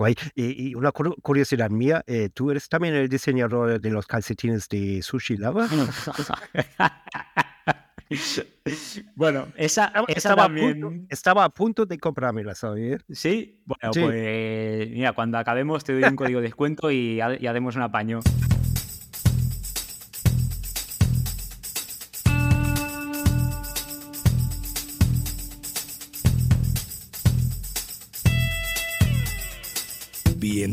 [0.00, 0.14] Guay.
[0.34, 5.36] Y, una curiosidad mía, eh, ¿tú eres también el diseñador de los calcetines de Sushi
[5.36, 5.68] Lava?
[9.14, 10.70] bueno, esa, estaba, también...
[10.70, 13.04] a punto, estaba, a punto, de comprármela, ¿sabes?
[13.10, 17.76] Sí, bueno, pues mira, cuando acabemos te doy un código de descuento y, y haremos
[17.76, 18.20] un apaño.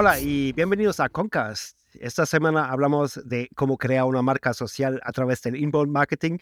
[0.00, 1.78] Hola y bienvenidos a Concast.
[1.92, 6.38] Esta semana hablamos de cómo crear una marca social a través del inbound marketing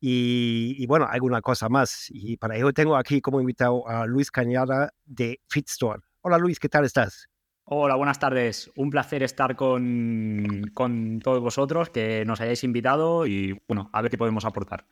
[0.00, 2.08] y, bueno, alguna cosa más.
[2.10, 6.00] Y para ello tengo aquí como invitado a Luis Cañada de Fitstore.
[6.22, 7.28] Hola Luis, ¿qué tal estás?
[7.66, 8.68] Hola, buenas tardes.
[8.74, 14.10] Un placer estar con, con todos vosotros, que nos hayáis invitado y bueno, a ver
[14.10, 14.84] qué podemos aportar.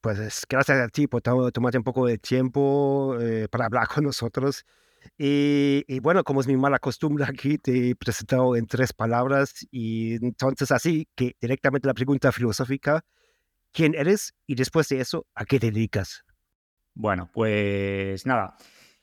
[0.00, 4.64] Pues gracias a ti por tomarte un poco de tiempo eh, para hablar con nosotros.
[5.18, 10.14] Y, bueno, como es mi mala costumbre aquí, te he presentado en tres palabras y
[10.24, 13.04] entonces así que directamente la pregunta filosófica,
[13.72, 14.34] ¿quién eres?
[14.46, 16.24] Y después de eso, ¿a qué te dedicas?
[16.94, 18.56] Bueno, pues nada,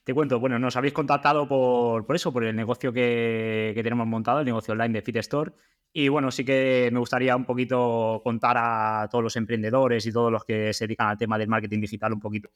[0.03, 4.07] te cuento, bueno, nos habéis contactado por, por eso, por el negocio que, que, tenemos
[4.07, 5.51] montado, el negocio online de Fit Store.
[5.91, 10.31] Y bueno, sí que me gustaría un poquito contar a todos los emprendedores y todos
[10.31, 12.49] los que se dedican al tema del marketing digital un poquito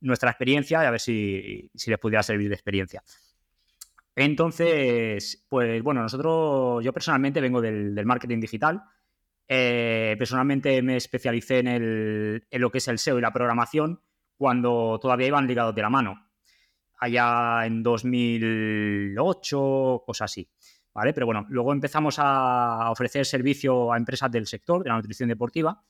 [0.00, 3.02] nuestra experiencia y a ver si, les pudiera servir de experiencia.
[4.16, 8.82] Entonces, pues bueno, nosotros, yo personalmente vengo del, marketing digital.
[9.48, 14.00] Eh, personalmente me especialicé en, el, en, lo que es el SEO y la programación
[14.36, 16.26] cuando todavía iban ligados de la mano.
[16.98, 20.48] Allá en 2008, cosas así.
[20.92, 21.12] ¿Vale?
[21.12, 25.82] Pero bueno, luego empezamos a ofrecer servicio a empresas del sector de la nutrición deportiva.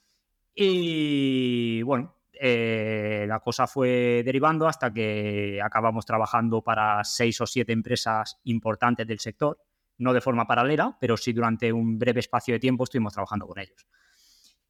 [0.53, 7.71] Y bueno, eh, la cosa fue derivando hasta que acabamos trabajando para seis o siete
[7.71, 9.59] empresas importantes del sector,
[9.99, 13.59] no de forma paralela, pero sí durante un breve espacio de tiempo estuvimos trabajando con
[13.59, 13.85] ellos.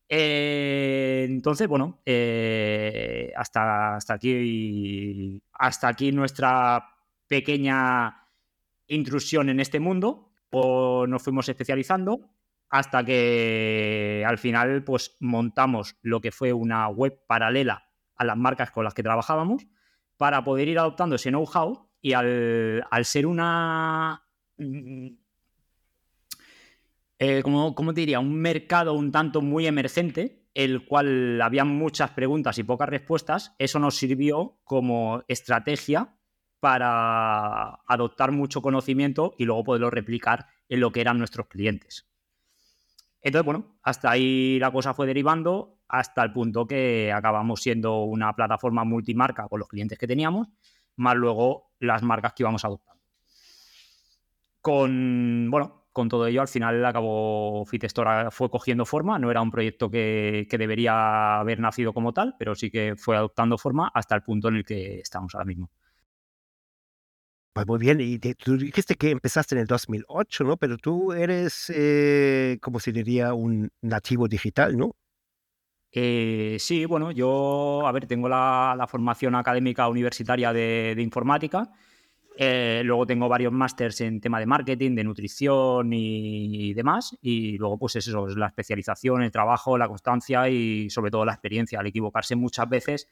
[0.09, 6.89] Eh, entonces, bueno, eh, hasta, hasta, aquí, hasta aquí nuestra
[7.25, 8.27] pequeña
[8.87, 10.33] intrusión en este mundo.
[10.49, 12.31] O nos fuimos especializando
[12.71, 18.71] hasta que al final pues montamos lo que fue una web paralela a las marcas
[18.71, 19.67] con las que trabajábamos
[20.15, 24.23] para poder ir adoptando ese know-how y al, ser una...
[24.57, 25.07] Mm,
[27.19, 28.19] eh, como, ¿Cómo te diría?
[28.21, 33.79] Un mercado un tanto muy emergente, el cual había muchas preguntas y pocas respuestas, eso
[33.79, 36.15] nos sirvió como estrategia
[36.61, 42.10] para adoptar mucho conocimiento y luego poderlo replicar en lo que eran nuestros clientes.
[43.21, 48.33] Entonces, bueno, hasta ahí la cosa fue derivando hasta el punto que acabamos siendo una
[48.33, 50.47] plataforma multimarca con los clientes que teníamos,
[50.95, 53.01] más luego las marcas que íbamos adoptando.
[54.61, 59.51] Con, bueno, con todo ello, al final acabó Fitestora fue cogiendo forma, no era un
[59.51, 64.15] proyecto que, que, debería haber nacido como tal, pero sí que fue adoptando forma hasta
[64.15, 65.69] el punto en el que estamos ahora mismo.
[67.53, 70.55] Pues muy bien, y tú dijiste que empezaste en el 2008, ¿no?
[70.55, 73.33] Pero tú eres, eh, ¿cómo se diría?
[73.33, 74.95] Un nativo digital, ¿no?
[75.91, 81.69] Eh, sí, bueno, yo, a ver, tengo la, formación académica universitaria de, informática.
[82.37, 87.17] Eh, luego tengo varios másters en tema de marketing, de nutrición y, demás.
[87.21, 91.33] Y luego, pues eso, es la especialización, el trabajo, la constancia y sobre todo la
[91.33, 93.07] experiencia al equivocarse muchas veces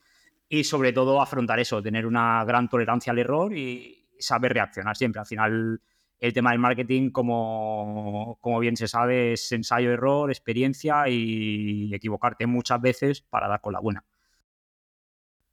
[0.48, 5.20] y sobre todo afrontar eso, tener una gran tolerancia al error y, saber reaccionar siempre.
[5.20, 5.82] Al final,
[6.20, 12.82] el tema del marketing, como, como bien se sabe, es ensayo-error, experiencia y equivocarte muchas
[12.82, 14.04] veces para dar con la buena.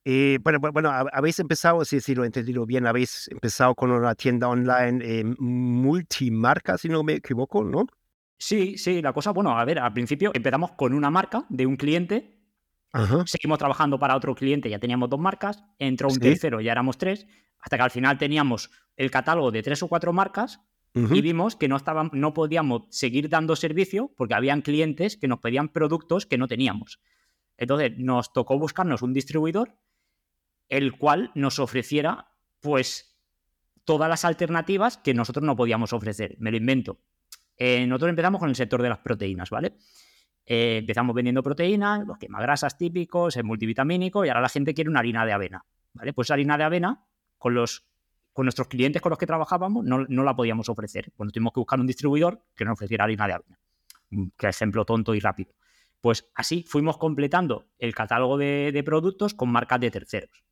[0.09, 4.15] Eh, bueno, bueno, habéis empezado, si, si lo he entendido bien, habéis empezado con una
[4.15, 7.87] tienda online eh, multimarca, si no me equivoco, ¿no?
[8.39, 11.75] Sí, sí, la cosa, bueno, a ver, al principio empezamos con una marca de un
[11.75, 12.36] cliente,
[13.27, 17.27] seguimos trabajando para otro cliente, ya teníamos dos marcas, entró un tercero, ya éramos tres,
[17.61, 20.61] hasta que al final teníamos el catálogo de tres o cuatro marcas
[20.95, 25.41] y vimos que no, estaban, no podíamos seguir dando servicio porque habían clientes que nos
[25.41, 27.01] pedían productos que no teníamos.
[27.59, 29.77] Entonces nos tocó buscarnos un distribuidor
[30.69, 33.19] el cual nos ofreciera pues
[33.85, 36.37] todas las alternativas que nosotros no podíamos ofrecer.
[36.39, 36.99] Me lo invento.
[37.57, 39.75] Eh, nosotros empezamos con el sector de las proteínas, ¿vale?
[40.47, 45.01] Eh, empezamos vendiendo proteínas, los quemagrasas típicos, el multivitamínico, y ahora la gente quiere una
[45.01, 46.13] harina de avena, ¿vale?
[46.13, 47.05] Pues harina de avena,
[47.37, 47.85] con los
[48.33, 51.11] con nuestros clientes con los que trabajábamos, no, la podíamos ofrecer.
[51.17, 53.59] Bueno, tuvimos que buscar un distribuidor que nos ofreciera harina de avena.
[54.37, 55.55] Que ejemplo tonto y rápido.
[56.03, 60.46] Pues así fuimos completando el catálogo de productos con marcas de terceros.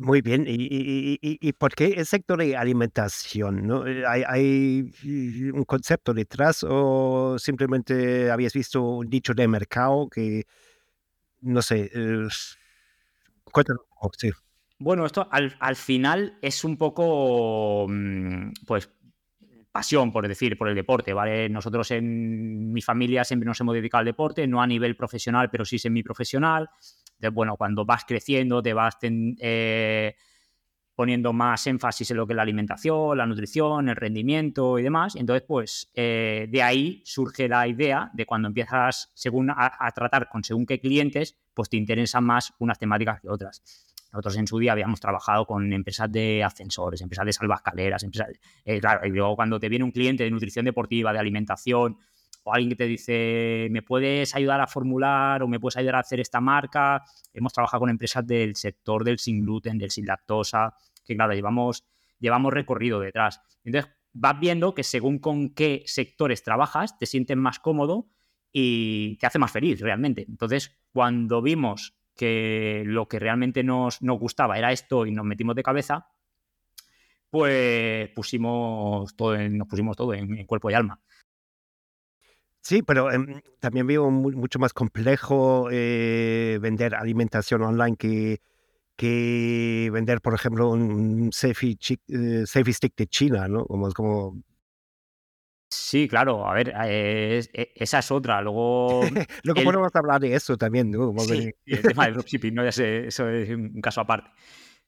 [0.00, 0.44] Muy bien.
[0.48, 3.66] ¿Y, por qué el sector de alimentación?
[3.66, 3.86] ¿no?
[3.86, 4.90] Eh, ¿Hay,
[5.52, 10.44] un concepto detrás o simplemente habías visto un dicho de mercado que,
[11.42, 12.26] no sé, eh,
[13.52, 13.84] cuéntanos
[14.78, 18.90] Bueno, esto al, al, final es un poco, mm, pues,
[19.70, 21.50] pasión, por decir, por el deporte, ¿vale?
[21.50, 25.66] Nosotros en mi familia siempre nos hemos dedicado al deporte, no a nivel profesional, pero
[25.66, 26.70] sí semi-profesional
[27.28, 30.14] bueno, cuando vas creciendo te vas eh,
[30.94, 35.16] poniendo más énfasis en lo que es la alimentación, la nutrición, el rendimiento y demás.
[35.16, 40.44] Entonces, pues eh, de ahí surge la idea de cuando empiezas según a, tratar con
[40.44, 43.62] según qué clientes, pues te interesan más unas temáticas que otras.
[44.12, 48.28] Nosotros en su día habíamos trabajado con empresas de ascensores, empresas de salvascaleras, empresas,
[48.64, 51.96] eh, claro, y luego cuando te viene un cliente de nutrición deportiva, de alimentación,
[52.42, 56.00] o alguien que te dice, ¿me puedes ayudar a formular o me puedes ayudar a
[56.00, 57.02] hacer esta marca?
[57.32, 61.84] Hemos trabajado con empresas del sector del sin gluten, del sin lactosa, que claro, llevamos,
[62.18, 63.40] llevamos recorrido detrás.
[63.64, 68.08] Entonces, vas viendo que según con qué sectores trabajas, te sientes más cómodo
[68.52, 70.24] y te hace más feliz realmente.
[70.28, 75.54] Entonces, cuando vimos que lo que realmente nos, nos gustaba era esto y nos metimos
[75.54, 76.08] de cabeza,
[77.30, 81.00] pues pusimos todo nos pusimos todo en cuerpo y alma.
[82.62, 88.40] Sí, pero em, también veo mucho más complejo eh, vender alimentación online que,
[88.96, 91.78] que vender, por ejemplo, un selfie,
[92.08, 93.64] eh, stick de China, ¿no?
[93.64, 94.42] Como es como...
[95.72, 97.40] Sí, claro, a ver, e,
[97.76, 98.42] esa es otra.
[98.42, 99.02] Luego.
[99.44, 101.14] Luego podemos hablar de eso también, ¿no?
[101.20, 102.64] sí, el tema del dropshipping, ¿no?
[102.64, 104.30] Ya sé, eso es un caso aparte.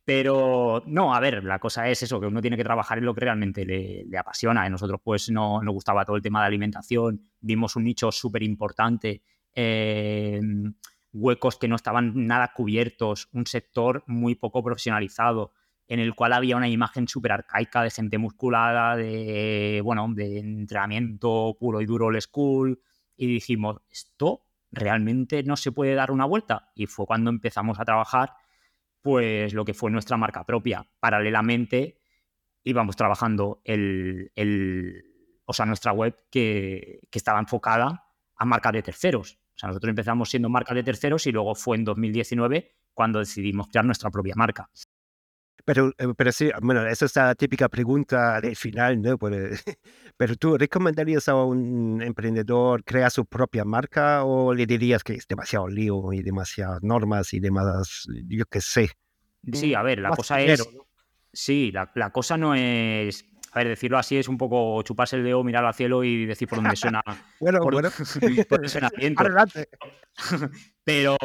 [0.04, 3.14] Pero no, a ver, la cosa es eso, que uno tiene que trabajar en lo
[3.14, 4.62] que realmente le, apasiona.
[4.62, 8.42] A nosotros pues no nos gustaba todo el tema de alimentación, vimos un nicho súper
[8.42, 9.22] importante,
[9.54, 10.74] em,
[11.12, 15.52] huecos que no estaban nada cubiertos, un sector muy poco profesionalizado,
[15.86, 21.56] en el cual había una imagen súper arcaica de gente musculada, de, bueno, de entrenamiento
[21.60, 22.80] puro y duro old school,
[23.16, 26.72] y dijimos, esto realmente no se puede dar una vuelta.
[26.74, 28.32] Y fue cuando empezamos a trabajar
[29.02, 30.86] pues lo que fue nuestra marca propia.
[31.00, 31.98] Paralelamente
[32.64, 34.30] íbamos trabajando el,
[35.44, 38.04] o sea, nuestra web que, estaba enfocada
[38.36, 39.38] a marcas de terceros.
[39.54, 43.68] O sea, nosotros empezamos siendo marca de terceros y luego fue en 2019 cuando decidimos
[43.68, 44.70] crear nuestra propia marca.
[45.64, 49.16] Pero, eh, pero sí, bueno, esa es la típica pregunta del final, ¿no?
[50.16, 55.26] Pero tú recomendarías a un emprendedor crear su propia marca o le dirías que es
[55.26, 58.90] demasiado lío y demasiadas normas y demás, yo qué sé?
[59.52, 60.68] Sí, a ver, la cosa es...
[61.32, 63.24] Sí, la, la, cosa no es...
[63.52, 66.48] A ver, decirlo así es un poco chuparse el dedo, mirar al cielo y decir
[66.48, 67.02] por dónde suena.
[67.40, 67.90] bueno, bueno.
[68.48, 69.68] Por dónde suena Adelante.
[70.84, 71.16] Pero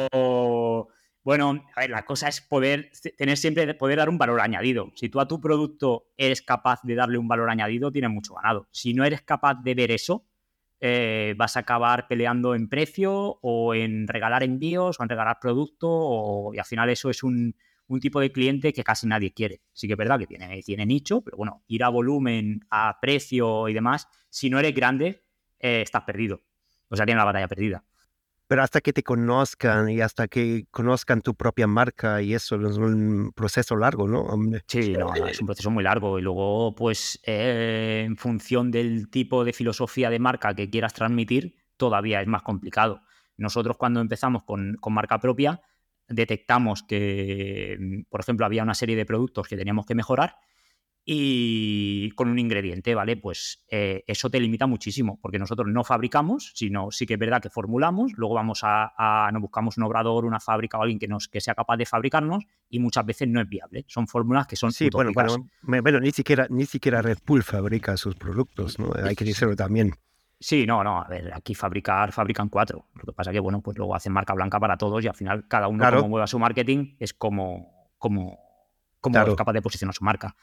[1.28, 4.90] bueno, a ver, la cosa es poder tener siempre, poder dar un valor añadido.
[4.94, 8.66] Si tú a tu producto eres capaz de darle un valor añadido, tienes mucho ganado.
[8.70, 10.24] Si no eres capaz de ver eso,
[10.80, 16.50] eh, vas a acabar peleando en precio o en regalar envíos o en regalar producto
[16.54, 17.54] y al final eso es un,
[18.00, 19.60] tipo de cliente que casi nadie quiere.
[19.74, 23.68] Sí que es verdad que tiene, tiene nicho, pero bueno, ir a volumen, a precio
[23.68, 25.24] y demás, si no eres grande,
[25.58, 26.40] eh, estás perdido.
[26.88, 27.84] O sea, tienes la batalla perdida.
[28.48, 32.78] Pero hasta que te conozcan y hasta que conozcan tu propia marca y eso es
[32.78, 34.26] un proceso largo, ¿no?
[34.66, 39.44] Sí, no, es un proceso muy largo y luego, pues, eh, en función del tipo
[39.44, 43.02] de filosofía de marca que quieras transmitir, todavía es más complicado.
[43.36, 45.60] Nosotros cuando empezamos con, con marca propia,
[46.08, 50.36] detectamos que, por ejemplo, había una serie de productos que teníamos que mejorar
[51.10, 53.16] y con un ingrediente, ¿vale?
[53.16, 57.40] Pues eh, eso te limita muchísimo, porque nosotros no fabricamos, sino sí que es verdad
[57.40, 61.26] que formulamos, luego vamos a, nos buscamos un obrador, una fábrica o alguien que, nos,
[61.26, 63.86] que sea capaz de fabricarnos y muchas veces no es viable.
[63.88, 65.10] Son fórmulas que son Sí, bueno,
[65.62, 68.92] bueno, ni siquiera, ni siquiera Red Bull fabrica sus productos, ¿no?
[69.02, 69.94] Hay que decirlo también.
[70.38, 72.84] Sí, no, no, a ver, aquí fabricar, fabrican cuatro.
[72.92, 75.48] Lo que pasa que, bueno, pues luego hacen marca blanca para todos y al final
[75.48, 78.38] cada uno como mueva su marketing es como, como,
[79.00, 80.36] como es capaz de posicionar su marca.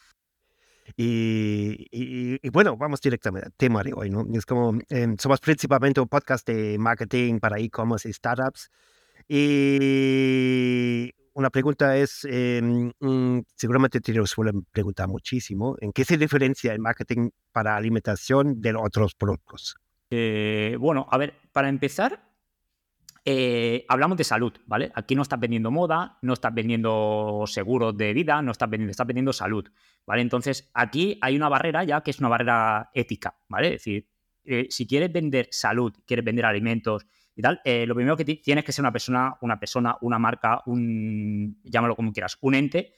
[0.96, 4.26] Y, bueno, vamos directamente al tema de hoy, ¿no?
[4.34, 8.70] Es como, em, somos principalmente un podcast de marketing para e-commerce y startups.
[9.28, 16.72] Y una pregunta es, mm, seguramente te lo suelen preguntar muchísimo, ¿en qué se diferencia
[16.72, 19.76] el marketing para alimentación de otros productos?
[20.10, 22.25] Eh, bueno, a ver, para empezar,
[23.28, 24.92] eh, hablamos de salud, ¿vale?
[24.94, 29.08] Aquí no estás vendiendo moda, no estás vendiendo seguros de vida, no estás vendiendo, estás
[29.08, 29.68] vendiendo salud,
[30.06, 30.22] ¿vale?
[30.22, 33.70] Entonces, aquí hay una barrera ya que es una barrera ética, ¿vale?
[33.70, 34.08] Es decir,
[34.44, 38.64] eh, si quieres vender salud, quieres vender alimentos y tal, eh, lo primero que tienes
[38.64, 42.94] que ser una persona, una persona, una marca, un, llámalo como quieras, un ente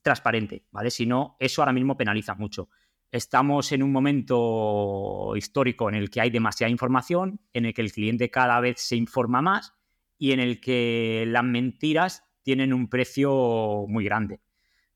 [0.00, 0.92] transparente, ¿vale?
[0.92, 2.68] Si no, eso ahora mismo penaliza mucho.
[3.12, 7.92] Estamos en un momento histórico en el que hay demasiada información, en el que el
[7.92, 9.74] cliente cada vez se informa más
[10.16, 14.40] y en el que las mentiras tienen un precio muy grande.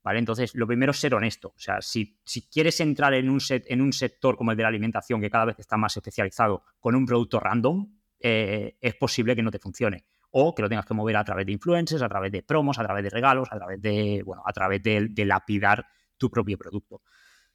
[0.01, 0.17] ¿Vale?
[0.17, 1.49] Entonces, lo primero es ser honesto.
[1.49, 4.63] O sea, si, si quieres entrar en un, set, en un sector como el de
[4.63, 7.87] la alimentación, que cada vez está más especializado, con un producto random,
[8.19, 10.05] eh, es posible que no te funcione.
[10.31, 12.83] O que lo tengas que mover a través de influencers, a través de promos, a
[12.83, 15.85] través de regalos, a través de, bueno, a través de lapidar
[16.17, 17.03] tu propio producto.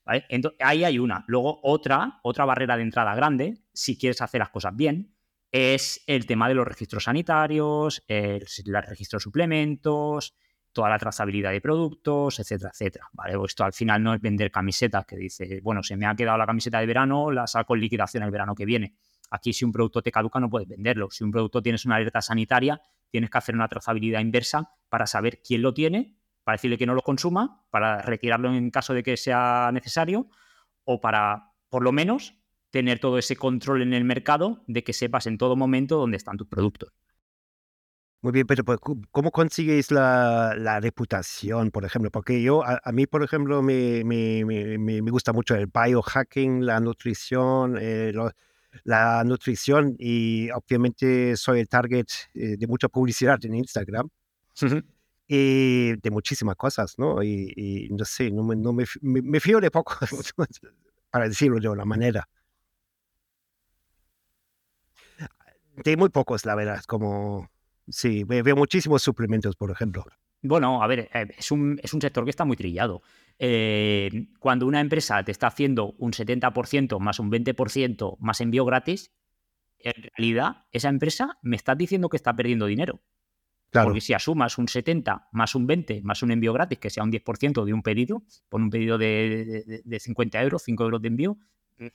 [0.05, 1.25] Ahí hay una.
[1.29, 5.15] Luego, otra, otra barrera de entrada grande, si quieres hacer las cosas bien,
[5.53, 8.41] es el tema de los registros sanitarios, el,
[8.89, 10.35] registro de suplementos,
[10.73, 13.09] toda la trazabilidad de productos, etcétera, etcétera.
[13.13, 13.37] ¿vale?
[13.37, 16.39] Pues esto al final no es vender camisetas que dice, bueno, se me ha quedado
[16.39, 18.95] la camiseta de verano, la saco en liquidación el verano que viene.
[19.31, 21.11] Aquí si un producto te caduca no puedes venderlo.
[21.11, 22.81] Si un producto tienes una alerta sanitaria,
[23.11, 26.95] tienes que hacer una trazabilidad inversa para saber quién lo tiene para decirle que no
[26.95, 30.29] lo consuma, para retirarlo en caso de que sea necesario,
[30.85, 32.35] o para, por lo menos,
[32.71, 36.37] tener todo ese control en el mercado de que sepas en todo momento dónde están
[36.37, 36.93] tus productos.
[38.23, 38.79] Muy bien, pero pues,
[39.11, 42.11] ¿cómo consigues la, reputación, por ejemplo?
[42.11, 48.13] Porque yo, a, mí, por ejemplo, me, me, gusta mucho el biohacking, la nutrición, eh,
[48.85, 54.09] la nutrición y obviamente soy el target eh, de mucha publicidad en Instagram
[55.37, 57.23] de muchísimas cosas, ¿no?
[57.23, 59.95] Y, no sé, no, me, no me, fío de poco,
[61.11, 62.29] para decirlo de una manera.
[65.77, 67.51] De muy pocos, la verdad, como,
[67.89, 70.05] sí, veo muchísimos suplementos, por ejemplo.
[70.43, 73.03] Bueno, a ver, eh, es un, es un sector que está muy trillado.
[73.39, 79.13] Eh, cuando una empresa te está haciendo un 70% más un 20% más envío gratis,
[79.79, 83.01] en realidad esa empresa me está diciendo que está perdiendo dinero.
[83.73, 87.11] Porque si asumas un 70 más un 20 más un envío gratis, que sea un
[87.11, 91.39] 10% de un pedido, por un pedido de, 50 euros, 5 euros de envío,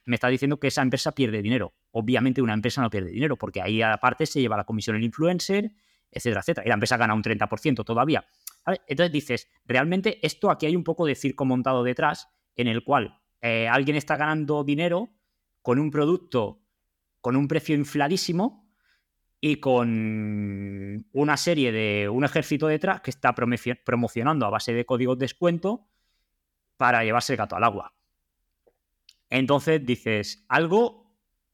[0.05, 1.73] me está diciendo que esa empresa pierde dinero.
[1.91, 5.71] Obviamente una empresa no pierde dinero, porque ahí aparte se lleva la comisión el influencer,
[6.11, 6.65] etcétera, etcétera.
[6.65, 8.25] Y la empresa gana un 30% todavía.
[8.87, 13.21] Entonces dices, realmente esto aquí hay un poco de circo montado detrás, en el cual
[13.41, 15.11] eh, alguien está ganando dinero
[15.61, 16.63] con un producto
[17.21, 18.66] con un precio infladísimo
[19.39, 25.17] y con una serie de un ejército detrás que está promocionando a base de códigos
[25.17, 25.87] de descuento
[26.77, 27.93] para llevarse el gato al agua.
[29.29, 31.06] Entonces dices, algo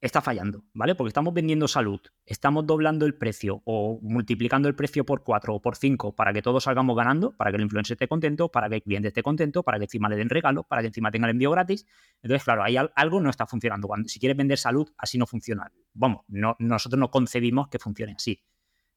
[0.07, 0.95] está fallando, ¿vale?
[0.95, 5.61] Porque estamos vendiendo salud, estamos doblando el precio o multiplicando el precio por 4 o
[5.61, 8.75] por 5 para que todos salgamos ganando, para que el influencer esté contento, para que
[8.75, 11.31] el cliente esté contento, para que encima le den regalo, para que encima tenga el
[11.31, 11.87] envío gratis.
[12.21, 13.87] Entonces, claro, ahí algo no está funcionando.
[13.87, 15.71] Cuando, si quieres vender salud, así no funciona.
[15.93, 18.43] Vamos, no, nosotros no concebimos que funcione así,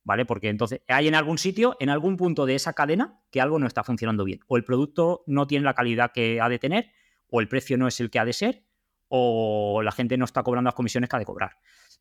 [0.02, 0.26] ¿vale?
[0.26, 3.68] Porque entonces hay en algún sitio, en algún punto de esa cadena, que algo no
[3.68, 4.40] está funcionando bien.
[4.48, 6.90] O el producto no tiene la calidad que ha de tener,
[7.30, 8.65] o el precio no es el que ha de ser,
[9.08, 11.56] o la gente no está cobrando las comisiones que ha de cobrar.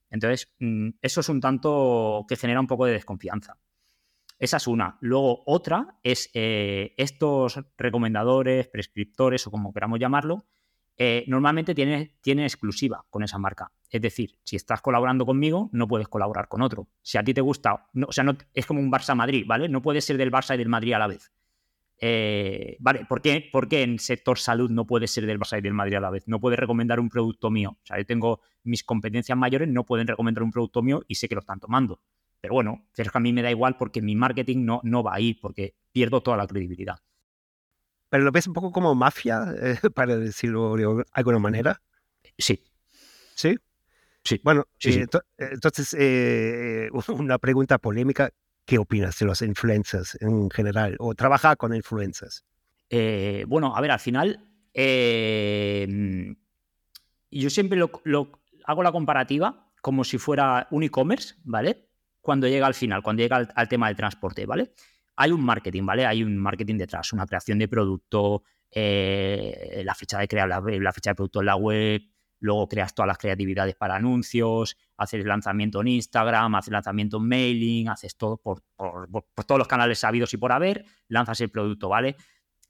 [0.09, 3.57] Entonces, mm, eso es un tanto que genera un poco de desconfianza.
[4.37, 4.97] Esa es una.
[5.01, 10.45] Luego, otra es eh, estos recomendadores, prescriptores o como queramos llamarlo,
[10.97, 13.71] eh, normalmente tienen tiene exclusiva con esa marca.
[13.89, 16.87] Es decir, si estás colaborando conmigo, no puedes colaborar con otro.
[17.01, 19.69] Si a ti te gusta, o sea, no, es como un Barça-Madrid, ¿vale?
[19.69, 21.31] No puedes ser del Barça y del Madrid a la vez.
[21.99, 25.61] Eh, vale, ¿por qué, ¿por qué, en sector salud no puede ser del Barça y
[25.61, 26.27] del Madrid a la vez?
[26.27, 27.77] No puede recomendar un producto mío.
[27.81, 31.29] O sea, yo tengo mis competencias mayores, no pueden recomendar un producto mío y sé
[31.29, 32.01] que lo están tomando.
[32.41, 35.33] Pero bueno, pero a mí me da igual porque mi marketing no, no va ahí,
[35.33, 36.97] porque pierdo toda la credibilidad.
[38.09, 41.81] ¿Pero lo ves un poco como mafia, eh, para decirlo de alguna manera?
[42.37, 42.61] Sí.
[43.33, 43.57] ¿Sí?
[44.23, 44.41] Sí.
[44.43, 45.05] Bueno, eh,
[45.37, 45.93] entonces,
[47.09, 48.31] una pregunta polémica.
[48.65, 52.43] ¿Qué opinas de los influencers en general o trabajar con influencers?
[52.89, 54.39] Eh, bueno, a ver, al final
[54.73, 56.35] eh,
[57.29, 57.79] yo siempre
[58.65, 61.89] hago la comparativa como si fuera un e-commerce, ¿vale?
[62.21, 64.73] Cuando llega al final, cuando llega al, tema del transporte, ¿vale?
[65.15, 66.07] Hay un marketing, ¿vale?
[66.07, 68.41] Hay un marketing detrás, una creación de producto,
[68.71, 72.01] eh, la ficha de crear la, la ficha de producto en la web,
[72.45, 77.89] luego creas todas las creatividades para anuncios, haces lanzamiento en Instagram, haces lanzamiento en mailing,
[77.89, 78.61] haces todo por,
[79.45, 82.15] todos los canales sabidos y por haber, lanzas el producto, ¿vale?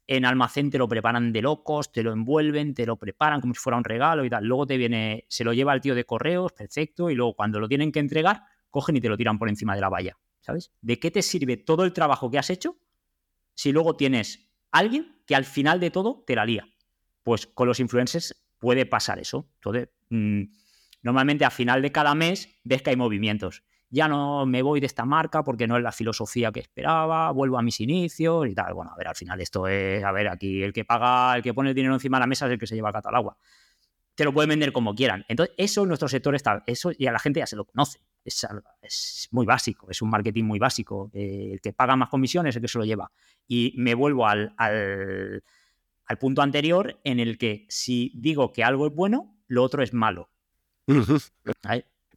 [0.08, 3.60] En almacén te lo preparan de locos, te lo envuelven, te lo preparan como si
[3.60, 4.44] fuera un regalo y tal.
[4.44, 7.68] Luego te viene, se lo lleva el tío de correos, perfecto, y luego cuando lo
[7.68, 10.72] tienen que entregar, cogen y te lo tiran por encima de la valla, ¿sabes?
[10.80, 12.78] ¿De qué te sirve todo el trabajo que has hecho
[13.54, 16.68] si luego tienes alguien que al final de todo te la lía?
[17.22, 19.48] Pues con los influencers puede pasar eso.
[19.56, 20.42] Entonces, mm,
[21.02, 23.62] normalmente a final de cada mes ves que hay movimientos.
[23.88, 27.58] Ya no me voy de esta marca porque no es la filosofía que esperaba, vuelvo
[27.58, 28.74] a mis inicios y tal.
[28.74, 31.54] Bueno, a ver, al final esto es, a ver, aquí el que paga, el que
[31.54, 33.14] pone el dinero encima de la mesa es el que se lleva el gato al
[33.14, 33.38] agua.
[34.16, 35.24] Te lo pueden vender como quieran.
[35.28, 38.00] Entonces, eso en nuestro sector está, eso ya la gente ya se lo conoce.
[38.24, 38.44] Es,
[38.82, 41.10] es muy básico, es un marketing muy básico.
[41.14, 43.12] Eh, el que paga más comisiones es el que se lo lleva.
[43.46, 44.54] Y me vuelvo al
[46.18, 50.30] punto anterior en el que si digo que algo es bueno, lo otro es malo.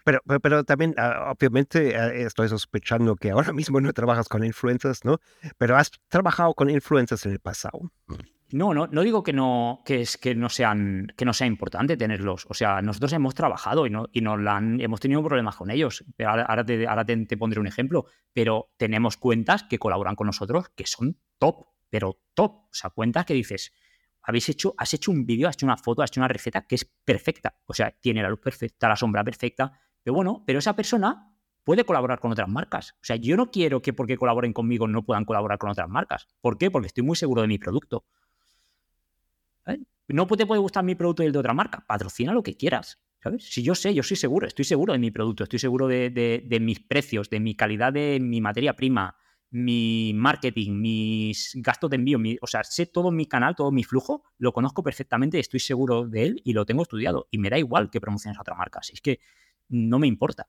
[0.04, 5.06] Pero, pero, también, ah, obviamente, ah, estoy sospechando que ahora mismo no trabajas con influencers,
[5.06, 5.20] ¿no?
[5.58, 7.92] Pero has trabajado con influencers en el pasado.
[8.52, 11.98] No, no, no digo que no, que es, que no sean, que no sea importante
[11.98, 12.48] tenerlos.
[12.50, 14.40] O sea, nosotros hemos trabajado y, no, y nos
[14.80, 16.04] hemos tenido problemas con ellos.
[16.26, 18.06] Ahora, ahora, te, ahora te, pondré un ejemplo.
[18.34, 22.52] Pero tenemos cuentas que colaboran con nosotros que son top pero top.
[22.52, 23.74] O sea, cuentas que dices,
[24.22, 26.76] habéis hecho, has hecho un vídeo, has hecho una foto, has hecho una receta que
[26.76, 27.60] es perfecta.
[27.66, 29.72] O sea, tiene la luz perfecta, la sombra perfecta.
[30.04, 32.94] Pero bueno, pero esa persona puede colaborar con otras marcas.
[32.94, 36.28] O sea, yo no quiero que porque colaboren conmigo no puedan colaborar con otras marcas.
[36.42, 36.72] ¿Por qué?
[36.72, 38.06] Porque estoy muy seguro de mi producto.
[40.08, 41.86] No te puede gustar mi producto y el de otra marca.
[41.88, 43.00] Patrocina lo que quieras.
[43.22, 43.44] ¿Sabes?
[43.44, 46.80] Si yo sé, yo soy seguro, estoy seguro de mi producto, estoy seguro de mis
[46.80, 49.18] precios, de mi calidad de mi materia prima,
[49.52, 54.24] mi marketing, mis gastos de envío, o sea, sé todo mi canal, todo mi flujo,
[54.38, 57.28] lo conozco perfectamente, estoy seguro de él y lo tengo estudiado.
[57.32, 59.20] Y me da igual que promociones a otra marca, si es que
[59.70, 60.48] no me importa.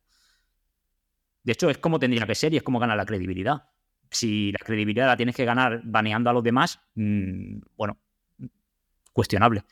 [1.42, 3.68] De hecho, es como tendría que ser y es como ganar la credibilidad.
[4.10, 7.98] Si la credibilidad la tienes que ganar baneando a los demás, mm, bueno,
[9.12, 9.64] cuestionable.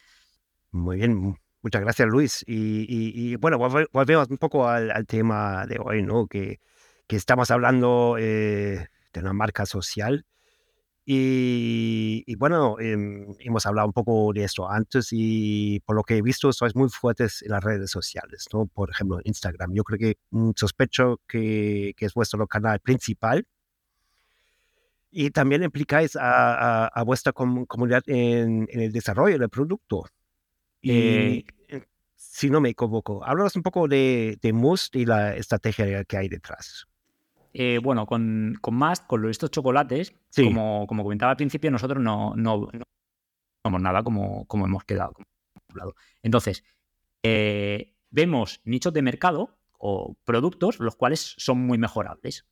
[0.70, 2.44] Muy bien, muchas gracias Luis.
[2.46, 6.26] Y, bueno, volvemos un poco al, tema de hoy, ¿no?
[6.26, 6.60] Que,
[7.06, 10.24] que estamos hablando eh, de una marca social.
[11.10, 16.22] Y, bueno, em, hemos hablado un poco de esto antes y por lo que he
[16.22, 18.66] visto sois muy fuertes en las redes sociales, ¿no?
[18.66, 19.72] Por ejemplo, Instagram.
[19.72, 23.46] Yo creo que mm, sospecho que, que es vuestro canal principal.
[25.10, 30.04] Y también implicáis a, a, vuestra comunidad en, en, el desarrollo del producto.
[30.82, 36.04] Y eh, si no me equivoco, háblanos un poco de, de Must y la estrategia
[36.04, 36.86] que hay detrás.
[37.60, 42.32] Eh, bueno, con, con Mast, con estos chocolates, como, como comentaba al principio, nosotros no,
[42.36, 42.68] no,
[43.64, 45.14] somos nada como, como hemos quedado.
[46.22, 46.62] Entonces,
[47.24, 52.46] eh, vemos nichos de mercado o productos los cuales son muy mejorables.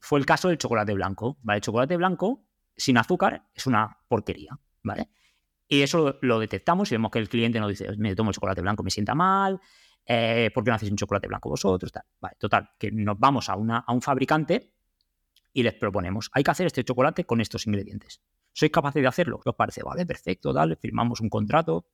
[0.00, 1.38] Fue el caso del chocolate blanco.
[1.42, 1.58] ¿vale?
[1.58, 2.42] El chocolate blanco
[2.76, 4.58] sin azúcar es una porquería.
[4.82, 5.08] ¿vale?
[5.68, 8.62] Y eso lo, detectamos y vemos que el cliente nos dice, me tomo el chocolate
[8.62, 9.60] blanco, me sienta mal,
[10.10, 11.92] eh, ¿por qué no hacéis un chocolate blanco vosotros?
[12.18, 14.72] Vale, total, que nos vamos a, una, a un fabricante
[15.52, 18.22] y les proponemos, hay que hacer este chocolate con estos ingredientes.
[18.54, 19.38] ¿Sois capaces de hacerlo?
[19.38, 19.82] ¿Qué os parece?
[19.82, 21.90] Vale, perfecto, dale, firmamos un contrato,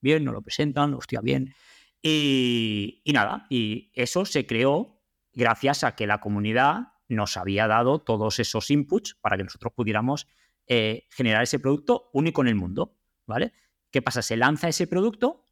[0.00, 1.54] bien, nos lo presentan, hostia, bien.
[2.02, 5.02] Y, nada, y eso se creó
[5.34, 10.26] gracias a que la comunidad nos había dado todos esos inputs para que nosotros pudiéramos
[10.66, 12.96] eh, generar ese producto único en el mundo,
[13.26, 13.52] ¿vale?
[13.90, 14.22] ¿Qué pasa?
[14.22, 15.44] Se lanza ese producto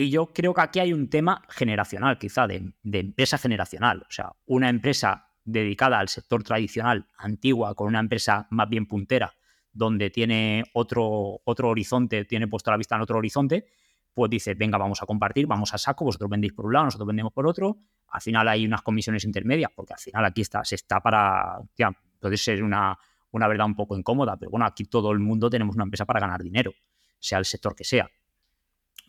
[0.00, 4.00] y yo creo que aquí hay un tema generacional, quizá, de, empresa generacional.
[4.08, 9.34] O sea, una empresa dedicada al sector tradicional, antigua, con una empresa más bien puntera,
[9.72, 13.66] donde tiene otro, otro horizonte, tiene puesto la vista en otro horizonte,
[14.14, 17.06] pues dice, venga, vamos a compartir, vamos a saco, vosotros vendéis por un lado, nosotros
[17.06, 17.78] vendemos por otro.
[18.08, 21.92] Al final hay unas comisiones intermedias, porque al final aquí está, se está para, ya,
[22.18, 22.98] puede ser una,
[23.32, 26.20] una verdad un poco incómoda, pero bueno, aquí todo el mundo tenemos una empresa para
[26.20, 26.72] ganar dinero,
[27.18, 28.10] sea el sector que sea.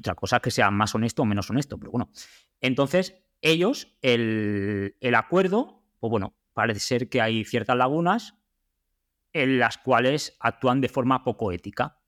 [0.01, 2.09] Otra cosa es que sea más honesto o menos honesto, pero bueno.
[2.59, 8.35] Entonces, ellos, el, acuerdo, pues bueno, parece ser que hay ciertas lagunas
[9.31, 11.99] en las cuales actúan de forma poco ética,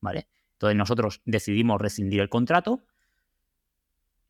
[0.00, 0.26] ¿vale?
[0.52, 2.86] Entonces nosotros decidimos rescindir el contrato,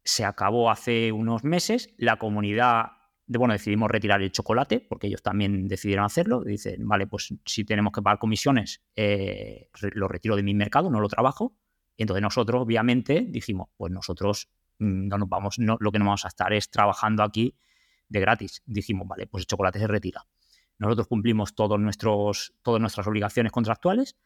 [0.02, 2.86] se acabó hace unos meses, la comunidad,
[3.26, 7.64] de, bueno, decidimos retirar el chocolate, porque ellos también decidieron hacerlo, dicen, vale, pues si
[7.64, 11.56] tenemos que pagar comisiones, eh, lo retiro de mi mercado, no lo trabajo,
[12.02, 16.24] entonces nosotros, obviamente, dijimos, pues nosotros mm, no nos vamos, no, lo que no vamos
[16.24, 17.56] a estar es trabajando aquí
[18.08, 18.62] de gratis.
[18.66, 20.26] Dijimos, vale, pues el chocolate se retira.
[20.78, 24.16] Nosotros cumplimos todos nuestros, todas nuestras obligaciones contractuales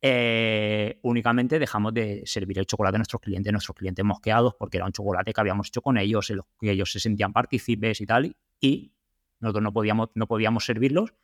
[0.00, 4.86] eh, únicamente dejamos de servir el chocolate a nuestros clientes, nuestros clientes mosqueados, porque era
[4.86, 8.06] un chocolate que habíamos hecho con ellos, en los que ellos se sentían partícipes y
[8.06, 8.92] tal, y
[9.40, 11.14] nosotros no podíamos, no podíamos servirlos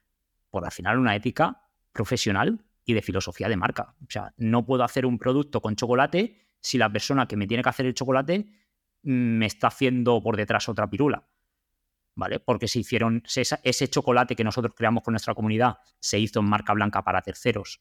[0.50, 3.94] por al final una ética profesional y de filosofía de marca.
[4.02, 7.62] O sea, no puedo hacer un producto con chocolate si la persona que me tiene
[7.62, 8.46] que hacer el chocolate
[9.02, 11.26] mm, me está haciendo por detrás otra pirula.
[12.16, 12.38] ¿Vale?
[12.38, 16.72] Porque se hicieron ese chocolate que nosotros creamos con nuestra comunidad se hizo en marca
[16.72, 17.80] blanca para terceros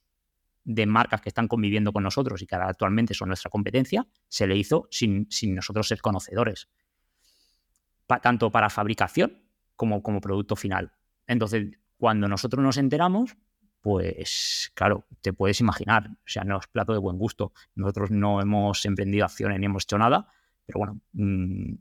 [0.64, 4.56] de marcas que están conviviendo con nosotros y que actualmente son nuestra competencia, se le
[4.56, 6.70] hizo sin, sin nosotros ser conocedores.
[8.22, 9.44] tanto para fabricación
[9.76, 10.94] como como producto final.
[11.28, 13.36] Entonces, cuando nosotros nos enteramos,
[13.84, 17.52] pues claro, te puedes imaginar, o sea, no es plato de buen gusto.
[17.76, 20.30] Nosotros no hemos emprendido acciones ni hemos hecho nada,
[20.66, 21.74] pero bueno, mm,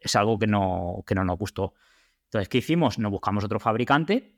[0.00, 1.72] es algo que no, que no nos gustó.
[2.26, 2.98] Entonces, ¿qué hicimos?
[2.98, 4.36] Nos buscamos otro fabricante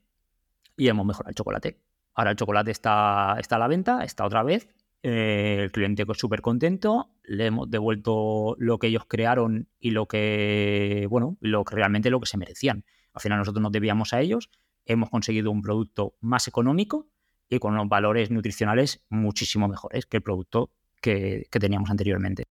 [0.77, 1.81] y hemos mejorado el chocolate.
[2.15, 4.69] Ahora el chocolate está, está a la venta, está otra vez.
[5.03, 7.11] Eh, el cliente es súper contento.
[7.25, 12.21] Le hemos devuelto lo que ellos crearon y lo que, bueno, lo que realmente lo
[12.21, 12.85] que se merecían.
[13.13, 14.51] Al final nosotros nos debíamos a ellos.
[14.87, 17.09] Hemos conseguido un producto más económico
[17.49, 20.71] y con unos valores nutricionales muchísimo mejores que el producto
[21.01, 22.45] que, teníamos anteriormente.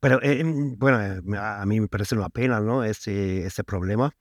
[0.00, 0.42] Pero, eh,
[0.76, 2.84] bueno, eh, a mí me parece una pena, ¿no?
[2.84, 4.12] Ese, ese problema.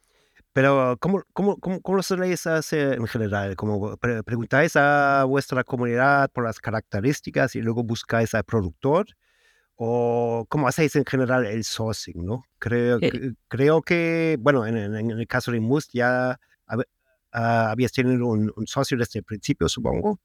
[0.54, 3.56] Pero, ¿cómo, cómo, cómo, cómo lo soléis hacer en general?
[3.56, 9.08] ¿Cómo preguntáis a vuestra comunidad por las características y luego buscáis al productor?
[9.76, 12.26] ¿O cómo hacéis en general el sourcing?
[12.26, 12.46] ¿no?
[12.60, 18.52] Creo, que, creo que, bueno, en, el caso de Must ya ah, habías tenido un,
[18.66, 20.20] socio desde el principio, supongo.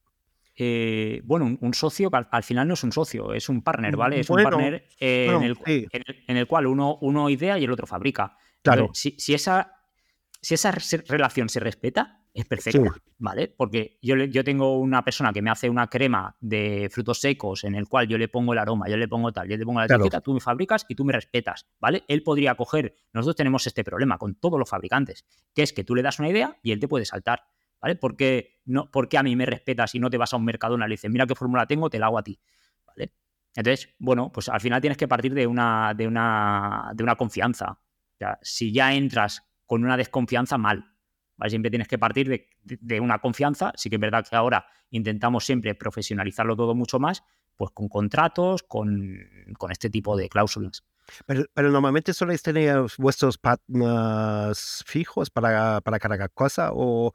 [0.55, 4.21] Eh, bueno, un, socio al, final no es un socio, es un partner, ¿vale?
[4.21, 8.37] Es un partner en, el, en, el, cual uno, uno idea y el otro fabrica.
[8.63, 8.91] Claro.
[8.93, 9.79] si, si, esa
[10.41, 10.73] si esa
[11.07, 13.49] relación se respeta, es perfecta, ¿vale?
[13.49, 17.75] Porque yo, yo tengo una persona que me hace una crema de frutos secos en
[17.75, 19.87] el cual yo le pongo el aroma, yo le pongo tal, yo le pongo la
[19.87, 22.05] etiqueta, tú me fabricas y tú me respetas, ¿vale?
[22.09, 25.95] Él podría coger, nosotros tenemos este problema con todos los fabricantes, que es que tú
[25.95, 27.43] le das una idea y él te puede saltar,
[27.81, 27.97] ¿vale?
[27.97, 30.89] Porque no, porque a mí me respetas y no te vas a un Mercadona y
[30.89, 32.39] le dices, mira qué fórmula tengo, te la hago a ti,
[32.87, 33.13] ¿vale?
[33.55, 37.73] Entonces, bueno, pues al final tienes que partir de una, de una, de una confianza.
[37.73, 40.95] O sea, si ya entras con una desconfianza mal.
[41.47, 43.73] Siempre tienes que partir de, una confianza.
[43.77, 47.23] Sí que es verdad que ahora intentamos siempre profesionalizarlo todo mucho más,
[47.57, 49.19] pues con contratos, con,
[49.71, 50.85] este tipo de cláusulas.
[51.27, 57.15] Pero, normalmente soléis tener vuestros partners fijos para, para cada cosa o,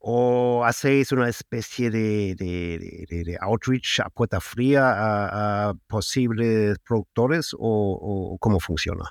[0.00, 9.04] o hacéis una especie de, outreach a puerta fría a, posibles productores o cómo funciona?